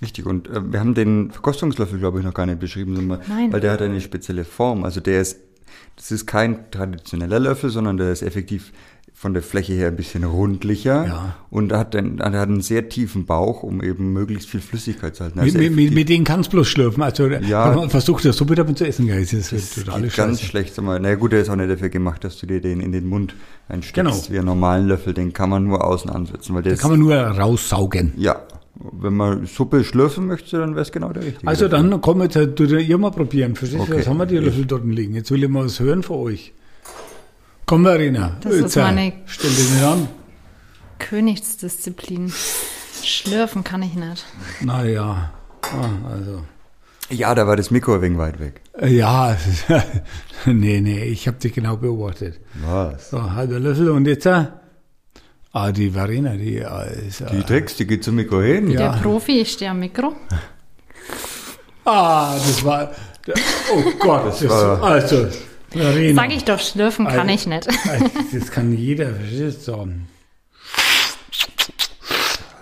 Richtig, 0.00 0.26
und 0.26 0.48
äh, 0.48 0.72
wir 0.72 0.80
haben 0.80 0.94
den 0.94 1.30
Verkostungslöffel, 1.30 1.98
glaube 1.98 2.20
ich, 2.20 2.24
noch 2.24 2.34
gar 2.34 2.46
nicht 2.46 2.60
beschrieben, 2.60 2.96
sondern, 2.96 3.20
Nein. 3.28 3.52
weil 3.52 3.60
der 3.60 3.72
hat 3.72 3.82
eine 3.82 4.00
spezielle 4.00 4.44
Form. 4.44 4.84
Also 4.84 5.00
der 5.00 5.20
ist, 5.20 5.38
das 5.96 6.12
ist 6.12 6.26
kein 6.26 6.70
traditioneller 6.70 7.40
Löffel, 7.40 7.70
sondern 7.70 7.96
der 7.96 8.12
ist 8.12 8.22
effektiv 8.22 8.72
von 9.22 9.34
der 9.34 9.42
Fläche 9.44 9.72
her 9.74 9.86
ein 9.86 9.94
bisschen 9.94 10.24
rundlicher 10.24 11.06
Ja. 11.06 11.36
und 11.48 11.72
hat, 11.72 11.94
einen, 11.94 12.20
hat 12.20 12.34
einen 12.34 12.60
sehr 12.60 12.88
tiefen 12.88 13.24
Bauch, 13.24 13.62
um 13.62 13.80
eben 13.80 14.12
möglichst 14.12 14.48
viel 14.50 14.60
Flüssigkeit 14.60 15.14
zu 15.14 15.22
halten. 15.22 15.38
Mit, 15.38 15.44
Also 15.54 15.58
mit, 15.58 15.76
mit, 15.76 15.94
mit 15.94 16.08
denen 16.08 16.24
kannst 16.24 16.48
du 16.52 16.56
bloß 16.56 16.66
schlürfen. 16.66 17.04
Also 17.04 17.28
Ja. 17.28 17.88
versucht 17.88 18.24
der 18.24 18.32
Suppe 18.32 18.56
damit 18.56 18.78
zu 18.78 18.84
essen, 18.84 19.06
gell? 19.06 19.20
Das 19.20 19.32
ist 19.32 19.52
Das 19.52 19.74
totale 19.76 20.08
geht 20.08 20.16
ganz 20.16 20.40
schlecht. 20.40 20.74
Na 20.76 21.14
gut, 21.14 21.30
der 21.30 21.40
ist 21.42 21.50
auch 21.50 21.54
nicht 21.54 21.70
dafür 21.70 21.88
gemacht, 21.88 22.24
dass 22.24 22.36
du 22.38 22.46
dir 22.46 22.60
den 22.60 22.80
in 22.80 22.90
den 22.90 23.06
Mund 23.06 23.36
einsteckst. 23.68 23.94
Genau. 23.94 24.24
Wie 24.28 24.38
einen 24.38 24.46
normalen 24.46 24.88
Löffel, 24.88 25.14
den 25.14 25.32
kann 25.32 25.50
man 25.50 25.62
nur 25.68 25.84
außen 25.84 26.10
ansetzen. 26.10 26.56
Weil 26.56 26.64
der 26.64 26.72
Da 26.74 26.80
kann 26.80 26.90
man 26.90 26.98
nur 26.98 27.14
raussaugen. 27.14 28.14
ja, 28.16 28.42
wenn 29.00 29.14
man 29.14 29.46
Suppe 29.46 29.84
schlürfen 29.84 30.26
möchte, 30.26 30.58
dann 30.58 30.70
wäre 30.74 30.82
es 30.82 30.90
genau 30.90 31.12
der 31.12 31.22
richtige. 31.24 31.46
Also 31.46 31.68
dann 31.68 32.00
komm 32.00 32.22
jetzt, 32.22 32.34
halt, 32.34 32.58
du 32.58 32.64
ihr 32.64 32.98
mal 32.98 33.10
probieren. 33.12 33.54
Verstehst 33.54 33.82
du? 33.82 33.84
Okay. 33.84 33.98
Jetzt 33.98 34.08
haben 34.08 34.16
wir 34.18 34.26
die 34.26 34.38
Löffel 34.38 34.64
dort 34.64 34.84
liegen. 34.84 35.14
Jetzt 35.14 35.30
will 35.30 35.44
ich 35.44 35.48
mal 35.48 35.64
was 35.64 35.78
hören 35.78 36.02
von 36.02 36.16
euch. 36.16 36.52
Komm, 37.72 37.84
Verena. 37.84 38.36
Das 38.42 38.52
ist 38.52 38.60
jetzt, 38.60 38.76
äh, 38.76 38.82
meine- 38.82 39.12
Stell 39.24 39.48
dich 39.48 39.70
nicht 39.70 39.82
an. 39.82 40.06
Königsdisziplin. 40.98 42.30
Schlürfen 43.02 43.64
kann 43.64 43.82
ich 43.82 43.94
nicht. 43.94 44.26
Naja. 44.60 45.32
Ah, 45.62 45.88
also. 46.12 46.42
Ja, 47.08 47.34
da 47.34 47.46
war 47.46 47.56
das 47.56 47.70
Mikro 47.70 47.94
ein 47.94 48.02
wenig 48.02 48.18
weit 48.18 48.38
weg. 48.40 48.60
Ja, 48.86 49.38
nee, 50.44 50.82
nee, 50.82 51.04
ich 51.04 51.26
habe 51.26 51.38
dich 51.38 51.54
genau 51.54 51.78
beobachtet. 51.78 52.40
Was? 52.62 53.08
So, 53.08 53.32
halber 53.32 53.58
Löffel 53.58 53.88
und 53.90 54.06
jetzt, 54.06 54.26
äh, 54.26 54.48
ah, 55.54 55.72
die 55.72 55.92
Verena, 55.92 56.34
die 56.36 56.58
äh, 56.58 57.08
ist, 57.08 57.20
Die 57.20 57.38
äh, 57.38 57.42
Tricks, 57.42 57.76
die 57.76 57.86
geht 57.86 58.04
zum 58.04 58.16
Mikro 58.16 58.42
hin. 58.42 58.68
Ja. 58.70 58.92
Der 58.92 58.98
Profi, 59.00 59.40
ich 59.40 59.50
stehe 59.52 59.70
am 59.70 59.78
Mikro. 59.80 60.14
ah, 61.86 62.34
das 62.34 62.62
war, 62.62 62.90
oh 63.74 63.82
Gott, 63.98 64.26
das, 64.26 64.46
war- 64.46 64.82
also, 64.82 65.26
Verena. 65.72 66.22
Sag 66.22 66.32
ich 66.34 66.44
doch, 66.44 66.58
schlürfen 66.60 67.06
kann 67.06 67.20
Also- 67.28 67.34
ich 67.34 67.46
nicht. 67.46 67.68
Das 68.32 68.50
kann 68.50 68.72
jeder, 68.76 69.14
verstehst 69.14 69.66
du? 69.68 69.72
So. 69.72 69.88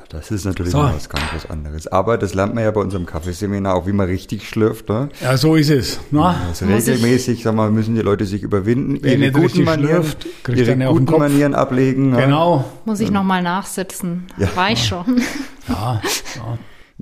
Das 0.09 0.33
ist 0.33 0.45
natürlich 0.45 0.73
So. 0.73 0.83
noch 0.83 0.93
was 0.93 1.09
ganz 1.09 1.23
was 1.33 1.49
anderes. 1.49 1.87
Aber 1.87 2.19
das 2.19 2.35
lernt 2.35 2.53
man 2.57 2.65
ja 2.65 2.71
bei 2.73 2.81
unserem 2.81 3.07
Kaffeeseminar 3.07 3.77
auch, 3.77 3.87
wie 3.87 3.93
man 3.93 4.09
richtig 4.09 4.49
schlürft. 4.49 4.89
Ne? 4.89 5.09
Ja, 5.21 5.37
so 5.37 5.55
ist 5.55 5.71
es. 5.71 6.01
Na? 6.11 6.35
Also 6.49 6.65
ich- 6.67 6.73
regelmäßig, 6.89 7.45
sag 7.45 7.55
mal, 7.55 7.71
müssen 7.71 7.95
die 7.95 8.01
Leute 8.01 8.27
sich 8.27 8.43
überwinden, 8.43 8.99
Wer 9.03 9.13
ihre 9.13 9.21
nicht 9.21 9.33
guten 9.35 9.45
richtig 9.47 9.65
Manieren, 9.67 10.03
schlürft, 10.03 10.27
kriegt 10.43 10.59
ihre 10.59 10.71
dann 10.71 10.81
ja 10.81 10.89
auf 10.89 10.95
den 10.97 11.07
guten 11.07 11.13
Kopf. 11.13 11.19
Manieren 11.21 11.55
ablegen. 11.55 12.11
ne? 12.11 12.17
Genau. 12.23 12.65
Muss 12.87 12.99
ich 12.99 13.13
nochmal 13.13 13.43
nachsitzen. 13.43 14.27
Ja. 14.37 14.49
Weiß 14.55 14.85
schon. 14.85 15.23
Ja, 15.69 16.01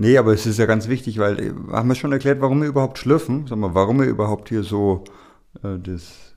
Nee, 0.01 0.17
aber 0.19 0.33
es 0.35 0.45
ist 0.47 0.59
ja 0.59 0.67
ganz 0.67 0.87
wichtig, 0.89 1.19
weil 1.19 1.55
haben 1.73 1.89
wir 1.89 1.95
schon 1.97 2.13
erklärt, 2.13 2.41
warum 2.43 2.61
wir 2.61 2.69
überhaupt 2.69 2.99
schlürfen? 2.99 3.47
Sag 3.49 3.59
mal, 3.59 3.75
warum 3.75 3.99
wir 3.99 4.07
überhaupt 4.07 4.49
hier 4.51 4.63
so 4.63 5.03
das 5.63 6.33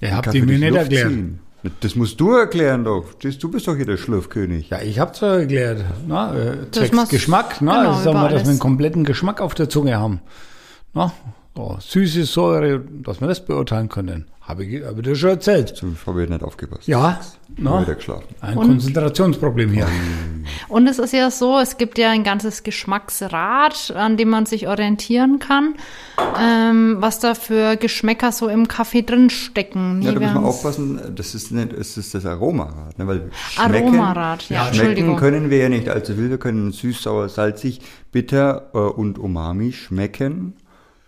Ihr 0.00 0.08
den 0.08 0.16
habt 0.16 0.32
die 0.34 0.42
mir 0.42 0.58
nicht 0.58 0.70
Luft 0.70 0.82
erklärt. 0.82 1.08
ziehen? 1.08 1.38
Das 1.80 1.96
musst 1.96 2.20
du 2.20 2.32
erklären 2.32 2.84
doch. 2.84 3.14
Du 3.14 3.50
bist 3.50 3.66
doch 3.66 3.74
hier 3.74 3.86
der 3.86 3.96
Schlürfkönig. 3.96 4.70
Ja, 4.70 4.80
ich 4.82 5.00
hab's 5.00 5.20
ja 5.20 5.38
erklärt. 5.38 5.84
Na, 6.06 6.34
äh, 6.36 6.56
Das 6.70 7.08
Geschmack, 7.08 7.56
na, 7.60 7.82
genau, 7.82 7.92
sagen 7.94 8.16
wir, 8.18 8.26
über 8.26 8.28
dass 8.28 8.44
wir 8.44 8.50
einen 8.50 8.58
kompletten 8.60 9.04
Geschmack 9.04 9.40
auf 9.40 9.54
der 9.54 9.68
Zunge 9.68 9.98
haben. 9.98 10.20
Na, 10.94 11.12
so, 11.56 11.76
süße 11.80 12.24
Säure, 12.24 12.80
dass 13.02 13.20
wir 13.20 13.28
das 13.28 13.44
beurteilen 13.44 13.88
können. 13.88 14.26
Habe 14.42 14.64
ich, 14.64 14.84
hab 14.84 14.96
ich 14.96 15.02
dir 15.02 15.16
schon 15.16 15.30
erzählt. 15.30 15.72
Ich 15.74 16.06
habe 16.06 16.26
nicht 16.28 16.42
aufgepasst. 16.44 16.86
Ja, 16.86 17.18
Ich 17.48 17.54
na, 17.58 17.84
ein 18.40 18.56
Und- 18.56 18.66
Konzentrationsproblem 18.68 19.70
hier. 19.72 19.88
Und 20.68 20.86
es 20.86 21.00
ist 21.00 21.12
ja 21.12 21.32
so, 21.32 21.58
es 21.58 21.78
gibt 21.78 21.98
ja 21.98 22.10
ein 22.10 22.22
ganzes 22.22 22.62
Geschmacksrad, 22.62 23.92
an 23.96 24.16
dem 24.16 24.28
man 24.28 24.46
sich 24.46 24.68
orientieren 24.68 25.40
kann, 25.40 25.74
ähm, 26.40 26.96
was 27.00 27.18
da 27.18 27.34
für 27.34 27.76
Geschmäcker 27.76 28.30
so 28.30 28.48
im 28.48 28.68
Kaffee 28.68 29.02
drin 29.02 29.30
stecken. 29.30 30.02
Ja, 30.02 30.12
da 30.12 30.20
Wir 30.20 30.26
muss 30.28 30.34
man 30.34 30.44
aufpassen, 30.44 31.00
das 31.16 31.34
ist 31.34 31.50
nicht, 31.50 31.72
es 31.72 31.96
ist 31.96 32.14
das 32.14 32.24
Aromarad. 32.24 32.98
Ne? 32.98 33.06
Weil 33.08 33.30
schmecken, 33.50 33.86
Aromarad, 33.88 34.48
ja, 34.48 34.72
schmecken 34.72 35.16
können 35.16 35.50
wir 35.50 35.58
ja 35.58 35.68
nicht 35.68 35.88
allzu 35.88 36.14
viel. 36.14 36.30
Wir 36.30 36.38
können 36.38 36.70
süß, 36.70 37.02
sauer, 37.02 37.28
salzig, 37.28 37.80
bitter 38.12 38.70
äh, 38.74 38.78
und 38.78 39.18
umami 39.18 39.72
schmecken. 39.72 40.54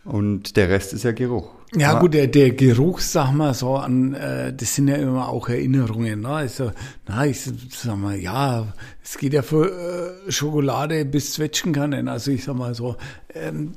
Und 0.09 0.57
der 0.57 0.71
Rest 0.71 0.95
ist 0.95 1.05
ja 1.05 1.13
Geruch. 1.13 1.51
Ja, 1.77 1.99
gut, 2.01 2.15
der, 2.15 2.29
der 2.29 2.53
Geruch, 2.53 3.01
sag 3.01 3.33
mal 3.33 3.53
so, 3.53 3.77
an, 3.77 4.15
äh, 4.15 4.55
das 4.55 4.75
sind 4.75 4.89
ja 4.89 4.97
immer 4.97 5.29
auch 5.29 5.49
Erinnerungen. 5.49 6.23
Ne? 6.23 6.29
Also, 6.29 6.73
na, 7.07 7.27
ich 7.27 7.43
sag 7.43 7.97
mal, 7.99 8.17
ja, 8.17 8.73
es 9.05 9.19
geht 9.19 9.35
ja 9.35 9.43
für 9.43 10.19
äh, 10.27 10.33
Schokolade 10.33 11.05
bis 11.05 11.35
Zwetschgenkannen. 11.35 12.09
Also 12.09 12.31
ich 12.31 12.45
sag 12.45 12.57
mal 12.57 12.75
so, 12.75 12.97
ähm, 13.35 13.75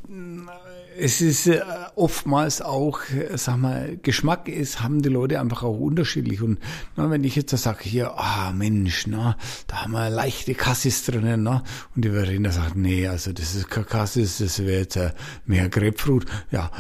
es 0.98 1.22
ist 1.22 1.48
äh, 1.48 1.62
oftmals 1.96 2.62
auch, 2.62 3.00
sag 3.36 3.58
mal, 3.58 3.98
Geschmack 4.02 4.48
ist, 4.48 4.82
haben 4.82 5.02
die 5.02 5.10
Leute 5.10 5.40
einfach 5.40 5.64
auch 5.64 5.80
unterschiedlich. 5.80 6.42
Und 6.42 6.60
na, 6.96 7.10
wenn 7.10 7.24
ich 7.24 7.36
jetzt 7.36 7.54
da 7.54 7.58
sage, 7.58 7.84
hier, 7.84 8.18
ah 8.18 8.52
Mensch, 8.52 9.08
na, 9.08 9.38
da 9.68 9.84
haben 9.84 9.94
wir 9.94 10.10
leichte 10.10 10.54
Cassis 10.54 11.06
drinnen, 11.06 11.44
na, 11.44 11.64
und 11.96 12.06
die 12.06 12.10
Verena 12.10 12.52
sagt, 12.52 12.76
nee, 12.76 13.08
also 13.08 13.32
das 13.34 13.56
ist 13.56 13.70
kein 13.70 13.86
Cassis, 13.86 14.40
das 14.40 14.60
wäre 14.60 14.82
jetzt 14.82 14.98
äh, 14.98 15.12
mehr 15.46 15.70
Grapefruit. 15.70 16.26
Ja, 16.52 16.72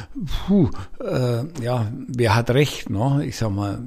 puh, 0.47 0.69
äh, 1.03 1.63
ja, 1.63 1.91
wer 2.07 2.35
hat 2.35 2.49
recht, 2.51 2.89
ne? 2.89 3.23
Ich 3.25 3.37
sag 3.37 3.51
mal, 3.51 3.79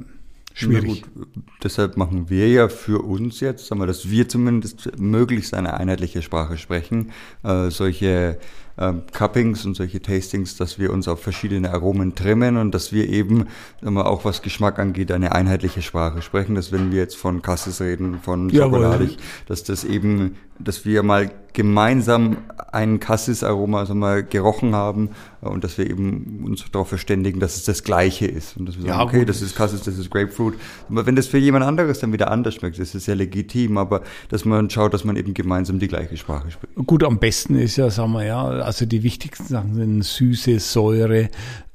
schwierig. 0.55 1.05
Gut, 1.14 1.29
deshalb 1.62 1.96
machen 1.96 2.31
wir 2.31 2.48
ja 2.48 2.68
für 2.68 3.03
uns 3.03 3.40
jetzt, 3.40 3.66
sagen 3.66 3.81
wir, 3.81 3.87
dass 3.87 4.11
wir 4.11 4.29
zumindest 4.29 4.98
möglichst 4.98 5.55
eine 5.55 5.74
einheitliche 5.74 6.22
Sprache 6.22 6.57
sprechen, 6.59 7.11
äh, 7.42 7.70
solche 7.70 8.38
ähm, 8.79 9.03
Cuppings 9.12 9.64
und 9.64 9.74
solche 9.74 10.00
Tastings, 10.00 10.57
dass 10.57 10.79
wir 10.79 10.92
uns 10.92 11.07
auf 11.07 11.22
verschiedene 11.22 11.70
Aromen 11.72 12.14
trimmen 12.14 12.57
und 12.57 12.74
dass 12.74 12.92
wir 12.92 13.09
eben, 13.09 13.46
sagen 13.81 13.94
wir, 13.94 14.07
auch 14.07 14.24
was 14.24 14.42
Geschmack 14.42 14.79
angeht, 14.79 15.12
eine 15.12 15.33
einheitliche 15.33 15.83
Sprache 15.83 16.22
sprechen, 16.22 16.55
dass 16.55 16.72
wenn 16.72 16.90
wir 16.90 16.98
jetzt 16.98 17.16
von 17.16 17.42
Cassis 17.42 17.81
reden, 17.81 18.20
von 18.20 18.48
Jawohl. 18.48 18.81
Schokoladig, 18.81 19.16
dass 19.46 19.62
das 19.64 19.85
eben, 19.85 20.37
dass 20.59 20.85
wir 20.85 21.03
mal 21.03 21.31
gemeinsam 21.53 22.38
ein 22.73 22.99
Cassis-Aroma 22.99 23.87
sagen 23.87 24.01
wir, 24.01 24.23
gerochen 24.25 24.75
haben 24.75 25.11
und 25.40 25.62
dass 25.62 25.79
wir 25.79 25.88
eben 25.88 26.43
uns 26.45 26.64
darauf 26.73 26.88
verständigen, 26.88 27.38
dass 27.38 27.55
es 27.57 27.64
das 27.64 27.85
Gleiche 27.85 28.27
ist 28.27 28.57
und 28.57 28.67
dass 28.67 28.77
wir 28.77 28.87
Ja, 28.87 28.95
sagen, 28.97 29.09
okay, 29.09 29.19
gut. 29.21 29.29
das 29.29 29.40
ist 29.40 29.55
Cassis, 29.55 29.83
das 29.83 29.97
ist 29.97 30.11
Grapefruit. 30.11 30.55
Aber 30.90 31.07
wenn 31.07 31.14
das 31.14 31.29
für 31.29 31.38
jemand 31.38 31.64
anderes 31.64 32.01
dann 32.01 32.12
wieder 32.12 32.31
anders 32.33 32.55
schmeckt, 32.55 32.81
das 32.81 32.95
ist 32.97 33.07
ja 33.07 33.14
legitim, 33.14 33.79
aber 33.79 34.03
dass 34.31 34.45
man 34.45 34.69
schaut, 34.69 34.93
dass 34.95 35.05
man 35.05 35.14
eben 35.14 35.33
gemeinsam 35.33 35.79
die 35.79 35.87
gleiche 35.87 36.17
Sprache 36.17 36.51
spricht. 36.51 36.75
Gut, 36.87 37.05
am 37.05 37.19
besten 37.19 37.55
ist 37.57 37.77
ja, 37.77 37.88
sagen 37.90 38.12
wir 38.12 38.25
ja, 38.25 38.45
also 38.45 38.85
die 38.85 39.05
wichtigsten 39.05 39.47
Sachen 39.47 39.75
sind 39.75 40.03
Süße, 40.05 40.59
Säure, 40.59 41.31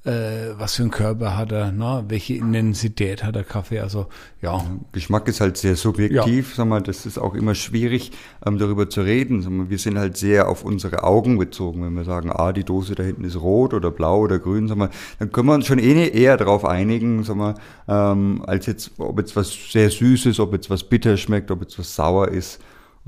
äh, 0.10 0.60
was 0.60 0.76
für 0.76 0.84
einen 0.84 0.92
Körper 0.92 1.38
hat 1.38 1.52
er, 1.52 1.72
na, 1.72 2.04
welche 2.08 2.34
Intensität 2.34 3.24
hat 3.24 3.36
der 3.36 3.44
Kaffee, 3.44 3.80
also 3.80 4.08
ja, 4.42 4.64
Geschmack 4.92 5.28
ist 5.28 5.40
halt 5.40 5.58
sehr 5.58 5.76
subjektiv, 5.76 6.56
sag 6.56 6.68
mal, 6.68 6.82
das 6.82 7.06
ist 7.06 7.20
auch 7.20 7.36
immer 7.36 7.54
schwierig, 7.54 8.12
ähm, 8.46 8.58
darüber 8.58 8.90
zu 8.90 9.02
reden. 9.02 9.42
Sag 9.42 9.52
mal, 9.52 9.70
wir 9.70 9.78
sind 9.78 10.00
halt 10.00 10.18
sehr 10.18 10.48
auf 10.48 10.64
unsere 10.64 11.04
Augen 11.04 11.38
bezogen. 11.38 11.84
Wenn 11.84 11.94
wir 11.94 12.06
sagen, 12.06 12.32
ah, 12.32 12.52
die 12.54 12.64
Dose 12.64 12.96
da 12.96 13.04
hinten 13.04 13.24
ist 13.24 13.40
rot 13.40 13.74
oder 13.74 13.92
blau 13.92 14.22
oder 14.22 14.40
grün, 14.40 14.68
sag 14.68 14.78
mal, 14.78 14.90
dann 15.20 15.32
können 15.32 15.48
wir 15.48 15.54
uns 15.54 15.68
schon 15.68 15.80
eh 15.80 16.08
eher 16.08 16.38
darauf 16.38 16.66
einigen, 16.66 17.24
sag 17.24 17.36
mal, 17.36 17.56
ähm, 17.88 18.44
als 18.48 18.66
jetzt, 18.66 18.92
ob 18.98 19.20
jetzt 19.20 19.36
was 19.36 19.72
sehr 19.72 19.90
süß 19.90 20.26
ist, 20.28 20.40
ob 20.40 20.54
jetzt 20.54 20.70
was 20.70 20.84
bitter 20.84 21.18
schmeckt, 21.18 21.52
ob 21.52 21.62
jetzt 21.62 21.78
was 21.78 21.96
sauer 21.96 22.30
ist. 22.30 22.60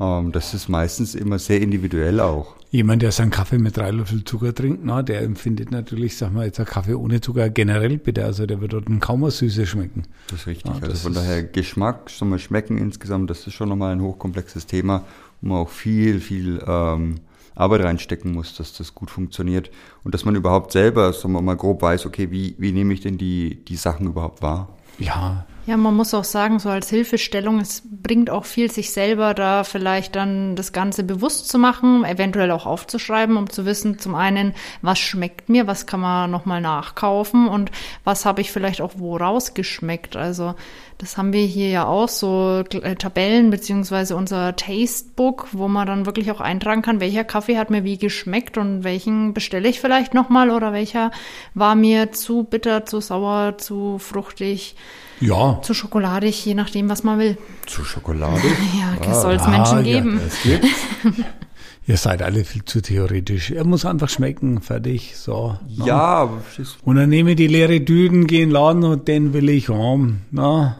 Ähm, 0.02 0.32
das 0.32 0.56
ist 0.56 0.68
meistens 0.68 1.14
immer 1.14 1.38
sehr 1.38 1.62
individuell 1.62 2.20
auch. 2.20 2.56
Jemand, 2.72 3.02
der 3.02 3.12
seinen 3.12 3.30
Kaffee 3.30 3.60
mit 3.60 3.78
drei 3.78 3.92
Löffel 3.92 4.24
Zucker 4.24 4.56
trinkt, 4.56 4.84
na, 4.84 5.04
der 5.04 5.22
empfindet 5.22 5.72
natürlich, 5.72 6.18
sag 6.18 6.34
mal, 6.34 6.46
jetzt 6.46 6.60
ein 6.60 6.66
Kaffee 6.66 6.96
ohne 6.96 7.22
Zucker 7.22 7.50
generell 7.50 7.98
bitter. 7.98 8.26
Also 8.26 8.46
der 8.46 8.62
wird 8.62 8.74
dort 8.74 8.86
kaum 9.00 9.24
eine 9.24 9.32
Süße 9.32 9.68
schmecken. 9.68 10.04
Das 10.28 10.40
ist 10.40 10.48
richtig. 10.48 10.74
Ja, 10.74 10.82
also 10.82 10.96
von 10.96 11.14
daher 11.14 11.44
Geschmack, 11.44 12.10
schon 12.10 12.30
mal 12.30 12.40
Schmecken 12.40 12.78
insgesamt, 12.78 13.30
das 13.30 13.46
ist 13.46 13.54
schon 13.54 13.70
nochmal 13.70 13.92
ein 13.92 14.02
hochkomplexes 14.02 14.66
Thema, 14.66 15.06
wo 15.42 15.50
man 15.50 15.58
auch 15.60 15.70
viel, 15.70 16.20
viel 16.20 16.64
ähm, 16.66 17.20
Arbeit 17.54 17.84
reinstecken 17.84 18.32
muss, 18.32 18.56
dass 18.56 18.74
das 18.74 18.96
gut 18.96 19.12
funktioniert 19.12 19.70
und 20.04 20.16
dass 20.16 20.26
man 20.26 20.36
überhaupt 20.36 20.72
selber, 20.72 21.14
sagen 21.14 21.34
wir 21.34 21.42
mal, 21.42 21.58
grob 21.58 21.82
weiß, 21.82 22.06
okay, 22.06 22.32
wie, 22.32 22.56
wie 22.58 22.72
nehme 22.72 22.94
ich 22.94 23.02
denn 23.02 23.18
die, 23.18 23.64
die 23.66 23.76
Sachen 23.76 24.08
überhaupt 24.08 24.42
wahr? 24.42 24.70
Ja, 24.98 25.46
Ja, 25.72 25.78
man 25.78 25.96
muss 25.96 26.14
auch 26.14 26.26
sagen, 26.26 26.60
so 26.60 26.68
als 26.68 26.90
Hilfestellung, 26.90 27.62
es 27.62 27.84
bringt 27.86 28.30
auch 28.30 28.44
viel, 28.44 28.70
sich 28.70 28.92
selber 28.92 29.34
da 29.34 29.64
vielleicht 29.64 30.18
dann 30.18 30.58
das 30.58 30.74
Ganze 30.74 31.02
bewusst 31.02 31.48
zu 31.48 31.58
machen, 31.58 32.04
eventuell 32.04 32.52
auch 32.52 32.66
aufzuschreiben, 32.66 33.38
um 33.38 33.50
zu 33.50 33.66
wissen, 33.66 33.98
zum 33.98 34.14
einen, 34.14 34.54
was 34.82 35.00
schmeckt 35.00 35.48
mir, 35.48 35.68
was 35.68 35.86
kann 35.86 36.02
man 36.02 36.30
nochmal 36.30 36.60
nachkaufen 36.60 37.48
und 37.48 37.72
was 38.04 38.26
habe 38.26 38.42
ich 38.42 38.52
vielleicht 38.52 38.82
auch 38.82 38.96
wo 38.98 39.16
rausgeschmeckt. 39.16 40.18
Also 40.18 40.56
das 40.98 41.16
haben 41.16 41.32
wir 41.32 41.46
hier 41.46 41.70
ja 41.70 41.86
auch, 41.86 42.10
so 42.10 42.66
äh, 42.74 42.98
Tabellen 42.98 43.50
beziehungsweise 43.50 44.18
unser 44.18 44.58
Tastebook, 44.58 45.48
wo 45.54 45.70
man 45.70 45.88
dann 45.88 46.06
wirklich 46.06 46.32
auch 46.32 46.42
eintragen 46.42 46.82
kann, 46.82 47.00
welcher 47.00 47.24
Kaffee 47.24 47.58
hat 47.58 47.70
mir 47.70 47.86
wie 47.86 47.98
geschmeckt 47.98 48.58
und 48.58 48.84
welchen 48.84 49.34
bestelle 49.34 49.70
ich 49.70 49.80
vielleicht 49.80 50.14
nochmal 50.14 50.50
oder 50.50 50.74
welcher 50.74 51.12
war 51.54 51.76
mir 51.76 52.12
zu 52.12 52.44
bitter, 52.44 52.86
zu 52.86 53.00
sauer, 53.00 53.58
zu 53.58 54.00
fruchtig 54.00 54.76
ja. 55.22 55.60
zu 55.62 55.74
schokoladig, 55.74 56.46
je 56.46 56.54
nachdem, 56.54 56.90
was 56.90 57.04
man 57.04 57.20
will. 57.20 57.38
Zu 57.68 57.84
Schokolade? 57.84 58.42
Ja, 59.08 59.14
soll 59.14 59.34
es 59.36 59.48
Menschen 59.48 59.78
Ah, 59.80 59.82
geben. 59.82 60.18
Ja, 60.20 60.26
das 60.26 60.44
gibt's. 60.44 60.70
Ihr 61.88 61.98
seid 61.98 62.22
alle 62.22 62.44
viel 62.46 62.64
zu 62.64 62.82
theoretisch. 62.82 63.50
Er 63.52 63.64
muss 63.66 63.86
einfach 63.86 64.08
schmecken, 64.10 64.62
fertig, 64.62 65.18
so. 65.18 65.58
Ja, 65.68 65.98
aber 65.98 66.40
verstehst 66.42 66.78
du? 66.82 66.90
Und 66.90 66.96
dann 66.98 67.10
nehme 67.10 67.32
ich 67.32 67.36
die 67.38 67.48
leere 67.48 67.80
Düden, 67.82 68.28
gehe 68.28 68.44
in 68.44 68.50
den 68.50 68.54
Laden 68.54 68.84
und 68.84 69.08
den 69.08 69.34
will 69.34 69.50
ich 69.50 69.68
haben. 69.70 70.22
Na, 70.32 70.78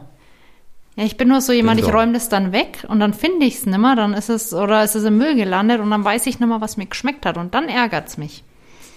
Ja, 0.96 1.04
ich 1.04 1.16
bin 1.16 1.28
nur 1.28 1.40
so 1.40 1.52
jemand, 1.52 1.80
ich 1.80 1.92
räume 1.92 2.12
das 2.12 2.28
dann 2.28 2.52
weg 2.52 2.84
und 2.88 3.00
dann 3.00 3.14
finde 3.14 3.46
ich 3.46 3.56
es 3.56 3.66
nimmer, 3.66 3.96
dann 3.96 4.12
ist 4.14 4.28
es, 4.30 4.52
oder 4.54 4.84
ist 4.84 4.94
es 4.94 5.04
im 5.04 5.18
Müll 5.18 5.34
gelandet 5.34 5.80
und 5.80 5.90
dann 5.90 6.04
weiß 6.04 6.26
ich 6.26 6.38
nimmer, 6.38 6.60
was 6.60 6.76
mir 6.76 6.86
geschmeckt 6.86 7.26
hat 7.26 7.36
und 7.36 7.52
dann 7.54 7.68
ärgert's 7.68 8.16
mich. 8.16 8.44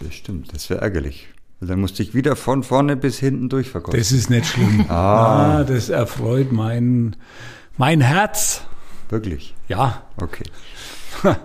Das 0.01 0.13
stimmt, 0.13 0.53
das 0.53 0.69
wäre 0.69 0.81
ärgerlich. 0.81 1.27
Weil 1.59 1.69
Dann 1.69 1.79
musste 1.79 2.03
ich 2.03 2.13
wieder 2.13 2.35
von 2.35 2.63
vorne 2.63 2.95
bis 2.97 3.17
hinten 3.19 3.49
durchverkosten. 3.49 3.99
Das 3.99 4.11
ist 4.11 4.29
nicht 4.29 4.45
schlimm. 4.45 4.85
ah. 4.89 5.63
das 5.63 5.89
erfreut 5.89 6.51
mein, 6.51 7.15
mein 7.77 8.01
Herz. 8.01 8.61
Wirklich. 9.09 9.55
Ja, 9.67 10.03
Okay. 10.21 10.43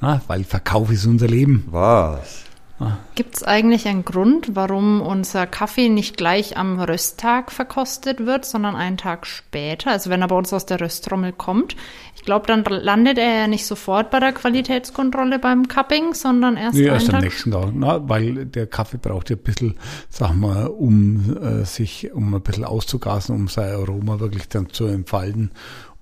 na, 0.00 0.20
weil 0.26 0.44
Verkauf 0.44 0.90
ist 0.90 1.06
unser 1.06 1.28
Leben. 1.28 1.64
Was? 1.70 2.44
Gibt's 3.14 3.44
eigentlich 3.44 3.86
einen 3.86 4.04
Grund, 4.04 4.56
warum 4.56 5.00
unser 5.00 5.46
Kaffee 5.46 5.88
nicht 5.88 6.16
gleich 6.16 6.56
am 6.56 6.80
Rösttag 6.80 7.52
verkostet 7.52 8.26
wird, 8.26 8.44
sondern 8.44 8.74
einen 8.74 8.96
Tag 8.96 9.26
später? 9.26 9.92
Also 9.92 10.10
wenn 10.10 10.20
er 10.20 10.28
bei 10.28 10.36
uns 10.36 10.52
aus 10.52 10.66
der 10.66 10.80
Rösttrommel 10.80 11.32
kommt. 11.32 11.76
Ich 12.16 12.22
glaube, 12.22 12.46
dann 12.46 12.64
landet 12.64 13.18
er 13.18 13.38
ja 13.38 13.46
nicht 13.46 13.66
sofort 13.66 14.10
bei 14.10 14.18
der 14.18 14.32
Qualitätskontrolle 14.32 15.38
beim 15.38 15.68
Cupping, 15.68 16.14
sondern 16.14 16.56
erst 16.56 16.76
Nee, 16.76 16.86
erst 16.86 17.06
am 17.06 17.12
Tag 17.12 17.22
nächsten 17.22 17.52
Tag, 17.52 17.70
na, 17.74 18.08
weil 18.08 18.46
der 18.46 18.66
Kaffee 18.66 18.98
braucht 18.98 19.30
ja 19.30 19.36
ein 19.36 19.42
bisschen, 19.42 19.76
sag 20.08 20.34
mal, 20.34 20.66
um 20.66 21.36
äh, 21.40 21.64
sich, 21.64 22.12
um 22.12 22.34
ein 22.34 22.42
bisschen 22.42 22.64
auszugasen, 22.64 23.36
um 23.36 23.46
sein 23.46 23.72
Aroma 23.72 24.18
wirklich 24.18 24.48
dann 24.48 24.70
zu 24.70 24.86
entfalten. 24.86 25.52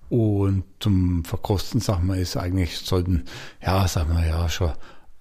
Und 0.09 0.65
zum 0.79 1.25
Verkosten, 1.25 1.81
sag 1.81 2.03
mal, 2.03 2.19
ist 2.19 2.37
eigentlich, 2.37 2.79
sollten, 2.79 3.25
ja, 3.63 3.87
sag 3.89 4.09
mal, 4.09 4.27
ja, 4.27 4.49
schon 4.49 4.73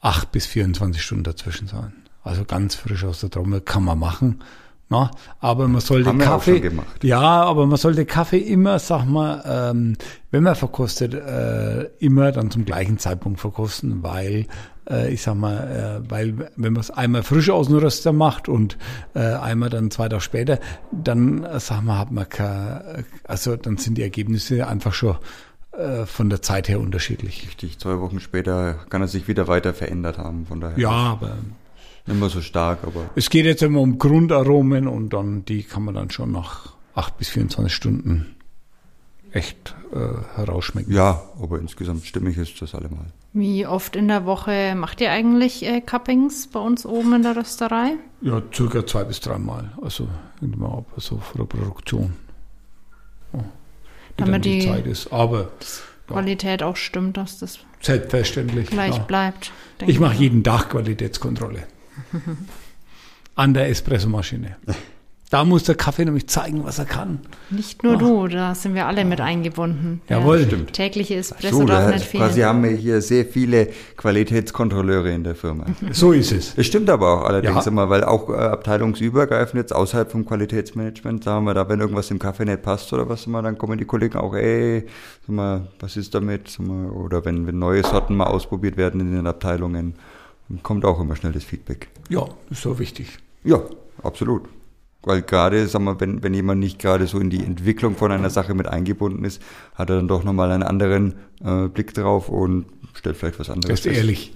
acht 0.02 0.32
bis 0.32 0.46
24 0.48 1.02
Stunden 1.02 1.24
dazwischen 1.24 1.68
sein. 1.68 1.94
Also 2.24 2.44
ganz 2.44 2.76
frisch 2.76 3.04
aus 3.04 3.22
der 3.22 3.30
Trommel 3.30 3.62
kann 3.62 3.84
man 3.84 4.00
machen. 4.00 4.44
Na, 4.90 5.10
aber 5.40 5.70
man 5.70 5.80
sollte 5.80 6.10
Haben 6.10 6.22
auch 6.22 6.26
Kaffee, 6.26 6.70
ja, 7.02 7.22
aber 7.22 7.66
man 7.66 7.78
sollte 7.78 8.06
Kaffee 8.06 8.40
immer, 8.40 8.78
sag 8.78 9.06
mal, 9.06 9.42
ähm, 9.46 9.96
wenn 10.32 10.44
man 10.44 10.54
verkostet, 10.54 11.14
äh, 11.14 11.84
immer 12.00 12.34
dann 12.34 12.52
zum 12.52 12.66
gleichen 12.66 12.98
Zeitpunkt 12.98 13.40
verkosten, 13.40 14.04
weil 14.04 14.48
äh, 14.90 15.14
ich 15.14 15.22
sag 15.22 15.36
mal, 15.36 16.02
äh, 16.04 16.12
weil 16.12 16.50
wenn 16.58 16.74
man 16.74 16.82
es 16.82 16.92
einmal 16.92 17.24
frisch 17.24 17.50
aus 17.50 17.68
dem 17.68 17.78
Röster 17.78 18.12
macht 18.12 18.50
und 18.50 18.78
äh, 19.14 19.20
einmal 19.20 19.70
dann 19.70 19.92
zwei 19.92 20.10
Tage 20.10 20.22
später, 20.22 20.60
dann 20.92 21.46
äh, 21.46 21.62
sag 21.62 21.84
mal, 21.84 21.98
hat 21.98 22.12
man 22.12 22.28
kein, 22.28 23.06
also 23.24 23.56
dann 23.56 23.78
sind 23.78 23.98
die 23.98 24.04
Ergebnisse 24.04 24.68
einfach 24.68 24.94
schon 24.94 25.16
äh, 25.72 26.06
von 26.06 26.30
der 26.30 26.42
Zeit 26.42 26.68
her 26.70 26.80
unterschiedlich. 26.80 27.46
Richtig, 27.48 27.80
zwei 27.80 28.00
Wochen 28.00 28.20
später 28.20 28.74
kann 28.90 29.02
er 29.02 29.08
sich 29.08 29.28
wieder 29.28 29.48
weiter 29.48 29.74
verändert 29.74 30.18
haben. 30.18 30.46
Von 30.46 30.62
daher 30.62 30.78
Ja, 30.78 30.90
aber 30.90 31.38
nicht 32.08 32.20
mehr 32.20 32.30
so 32.30 32.42
stark, 32.42 32.80
aber 32.84 33.10
es 33.16 33.30
geht 33.30 33.46
jetzt 33.46 33.62
immer 33.64 33.80
um 33.82 33.98
Grundaromen 33.98 34.88
und 34.88 35.10
dann 35.14 35.46
die 35.46 35.64
kann 35.64 35.84
man 35.84 35.96
dann 35.96 36.10
schon 36.10 36.32
nach 36.32 36.74
acht 36.96 37.18
bis 37.18 37.30
24 37.30 37.74
Stunden 37.74 38.36
echt 39.32 39.76
äh, 39.94 39.98
herausschmecken. 40.36 40.94
ja, 40.94 41.22
aber 41.42 41.60
insgesamt 41.60 42.06
stimmig 42.06 42.38
ist 42.38 42.62
das 42.62 42.76
allemal. 42.76 43.06
Wie 43.34 43.66
oft 43.66 43.96
in 43.96 44.10
der 44.10 44.26
Woche 44.26 44.76
macht 44.76 45.00
ihr 45.00 45.10
eigentlich 45.10 45.66
äh, 45.66 45.80
Cuppings 45.80 46.48
bei 46.48 46.60
uns 46.60 46.86
oben 46.86 47.14
in 47.14 47.24
der 47.24 47.38
Rösterei? 47.38 47.94
Ja, 48.20 48.42
circa 48.54 48.86
zwei 48.86 49.06
bis 49.06 49.22
dreimal. 49.22 49.72
Also 49.82 50.10
immer 50.42 50.80
ab, 50.80 50.86
also 50.96 51.18
vor 51.18 51.38
der 51.38 51.46
Produktion. 51.46 52.14
Ja, 53.32 53.40
wie 54.18 54.24
Damit 54.24 54.46
die, 54.46 54.60
die- 54.60 54.68
Zeit 54.68 54.86
ist. 54.86 55.12
Aber 55.12 55.40
Ja. 55.40 55.48
Qualität 56.08 56.62
auch 56.64 56.76
stimmt, 56.76 57.18
dass 57.18 57.40
das 57.40 57.60
selbstverständlich. 57.82 58.70
gleich 58.70 58.98
ja. 58.98 59.04
bleibt. 59.04 59.52
Ich 59.88 60.00
mache 60.00 60.16
jeden 60.16 60.44
Tag 60.44 60.70
Qualitätskontrolle. 60.70 61.64
An 63.36 63.54
der 63.54 63.70
Espressomaschine. 63.70 64.58
Da 65.32 65.46
muss 65.46 65.64
der 65.64 65.76
Kaffee 65.76 66.04
nämlich 66.04 66.28
zeigen, 66.28 66.66
was 66.66 66.78
er 66.78 66.84
kann. 66.84 67.20
Nicht 67.50 67.84
nur 67.84 67.98
du, 67.98 68.28
da 68.28 68.54
sind 68.54 68.76
wir 68.76 68.86
alle 68.86 69.06
mit 69.06 69.22
eingebunden. 69.22 70.02
Jawohl. 70.10 70.40
Der 70.40 70.48
Stimmt. 70.48 70.74
Tägliche 70.74 71.16
Espresso 71.16 71.56
So, 71.60 71.66
darf 71.66 71.86
da 71.86 71.92
nicht 71.92 72.06
fehlen. 72.06 72.26
quasi 72.26 72.42
haben 72.42 72.62
wir 72.64 72.72
hier 72.72 73.02
sehr 73.02 73.26
viele 73.26 73.70
Qualitätskontrolleure 73.96 75.10
in 75.12 75.24
der 75.24 75.36
Firma. 75.36 75.66
So 75.94 76.12
ist 76.12 76.34
es. 76.34 76.54
Das 76.56 76.66
stimmt 76.66 76.90
aber 76.90 77.14
auch 77.22 77.24
allerdings 77.26 77.64
Ja. 77.66 77.72
immer, 77.72 77.90
weil 77.90 78.04
auch 78.04 78.30
äh, 78.30 78.34
abteilungsübergreifend 78.34 79.56
jetzt 79.62 79.74
außerhalb 79.74 80.12
vom 80.12 80.26
Qualitätsmanagement, 80.26 81.24
sagen 81.24 81.46
wir 81.46 81.54
da, 81.54 81.68
wenn 81.70 81.80
irgendwas 81.80 82.12
im 82.12 82.20
Kaffee 82.20 82.44
nicht 82.46 82.62
passt 82.62 82.92
oder 82.92 83.08
was, 83.08 83.26
immer, 83.26 83.42
dann 83.42 83.58
kommen 83.58 83.78
die 83.78 83.86
Kollegen 83.86 84.18
auch, 84.18 84.36
ey, 84.36 84.86
sag 85.26 85.30
mal, 85.36 85.68
was 85.80 85.96
ist 85.96 86.14
damit? 86.14 86.60
Mal, 86.60 86.90
oder 86.90 87.24
wenn, 87.26 87.48
wenn 87.48 87.58
neue 87.58 87.84
Sorten 87.84 88.18
mal 88.18 88.26
ausprobiert 88.28 88.76
werden 88.76 89.00
in 89.00 89.14
den 89.14 89.28
Abteilungen, 89.28 89.96
dann 90.50 90.62
kommt 90.62 90.84
auch 90.84 91.00
immer 91.00 91.16
schnell 91.16 91.32
das 91.32 91.46
Feedback. 91.46 91.88
Ja, 92.10 92.26
ist 92.50 92.62
so 92.64 92.78
wichtig. 92.80 93.18
Ja, 93.46 93.62
absolut. 94.04 94.44
Weil 95.04 95.24
gerade, 95.24 95.68
sagen 95.68 95.86
wir, 95.86 96.00
wenn, 96.00 96.22
wenn 96.22 96.34
jemand 96.34 96.60
nicht 96.60 96.78
gerade 96.78 97.08
so 97.08 97.20
in 97.20 97.30
die 97.30 97.44
Entwicklung 97.44 97.96
von 97.96 98.12
einer 98.12 98.30
Sache 98.30 98.54
mit 98.54 98.68
eingebunden 98.68 99.24
ist, 99.26 99.42
hat 99.74 99.90
er 99.90 99.96
dann 99.96 100.08
doch 100.08 100.24
nochmal 100.24 100.52
einen 100.52 100.64
anderen 100.64 101.16
äh, 101.44 101.68
Blick 101.70 101.94
drauf 101.94 102.30
und 102.30 102.66
stellt 102.94 103.18
vielleicht 103.18 103.40
was 103.40 103.50
anderes 103.50 103.80
ist 103.80 103.84
fest. 103.86 103.98
ehrlich. 103.98 104.34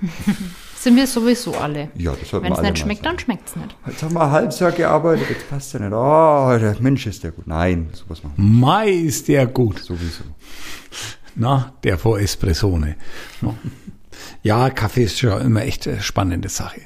sind 0.76 0.96
wir 0.96 1.06
sowieso 1.06 1.54
alle. 1.54 1.88
Ja, 1.96 2.12
das 2.14 2.32
Wenn 2.32 2.52
es 2.52 2.60
nicht 2.60 2.78
schmeckt, 2.78 3.02
sagen. 3.02 3.16
dann 3.16 3.18
schmeckt 3.18 3.48
es 3.48 3.56
nicht. 3.56 3.76
Jetzt 3.86 4.02
haben 4.02 4.14
wir 4.14 4.30
halbes 4.30 4.58
Jahr 4.60 4.70
gearbeitet, 4.72 5.30
jetzt 5.30 5.48
passt 5.50 5.72
ja 5.72 5.80
nicht. 5.80 5.92
Oh, 5.92 6.56
der 6.60 6.76
Mensch 6.80 7.06
ist 7.06 7.24
der 7.24 7.32
gut. 7.32 7.46
Nein, 7.46 7.88
sowas 7.92 8.22
machen 8.22 8.34
wir 8.36 8.44
Mai 8.44 8.90
ist 8.90 9.26
der 9.28 9.46
gut. 9.46 9.78
sowieso. 9.80 10.24
Na, 11.34 11.72
der 11.82 11.98
vor 11.98 12.20
Espressone. 12.20 12.96
Na. 13.40 13.54
Ja, 14.42 14.70
Kaffee 14.70 15.04
ist 15.04 15.18
schon 15.18 15.40
immer 15.40 15.62
echt 15.62 15.88
eine 15.88 16.00
spannende 16.02 16.48
Sache. 16.48 16.82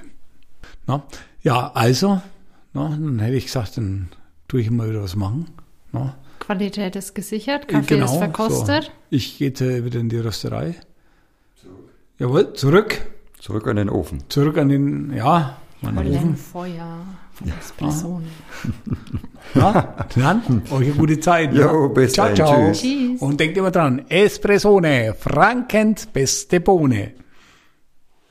Na, 0.86 1.02
ja, 1.42 1.70
also, 1.74 2.22
na, 2.72 2.88
dann 2.88 3.18
hätte 3.18 3.36
ich 3.36 3.46
gesagt, 3.46 3.76
dann 3.76 4.08
tue 4.46 4.60
ich 4.60 4.66
immer 4.66 4.88
wieder 4.88 5.02
was 5.02 5.16
machen. 5.16 5.46
Na, 5.92 6.16
Qualität 6.38 6.96
ist 6.96 7.14
gesichert, 7.14 7.68
Kaffee 7.68 7.98
ist 7.98 8.16
verkostet. 8.16 8.84
So. 8.84 8.90
Ich 9.10 9.38
gehe 9.38 9.84
wieder 9.84 10.00
in 10.00 10.08
die 10.08 10.18
Rösterei. 10.18 10.74
Jawohl, 12.18 12.52
zurück. 12.54 13.00
Zurück 13.38 13.66
an 13.68 13.76
den 13.76 13.88
Ofen. 13.88 14.24
Zurück 14.28 14.58
an 14.58 14.68
den, 14.68 15.12
ja, 15.14 15.56
meinen 15.80 15.98
Heulen 15.98 16.16
Ofen. 16.16 16.36
Feuer 16.36 17.06
von 17.34 17.52
Espresso. 17.58 18.22
Ja, 19.54 20.06
dann, 20.14 20.62
euch 20.70 20.88
eine 20.88 20.94
gute 20.94 21.20
Zeit. 21.20 21.54
Jo, 21.54 21.82
ja. 21.82 21.88
bis 21.88 22.12
ciao, 22.12 22.24
dahin. 22.26 22.36
ciao. 22.36 22.72
Tschüss. 22.72 22.80
Tschüss. 22.80 23.22
Und 23.22 23.40
denkt 23.40 23.56
immer 23.56 23.70
dran, 23.70 24.04
Espressone, 24.08 25.14
Frankens 25.18 26.06
beste 26.06 26.60
Bohne. 26.60 27.12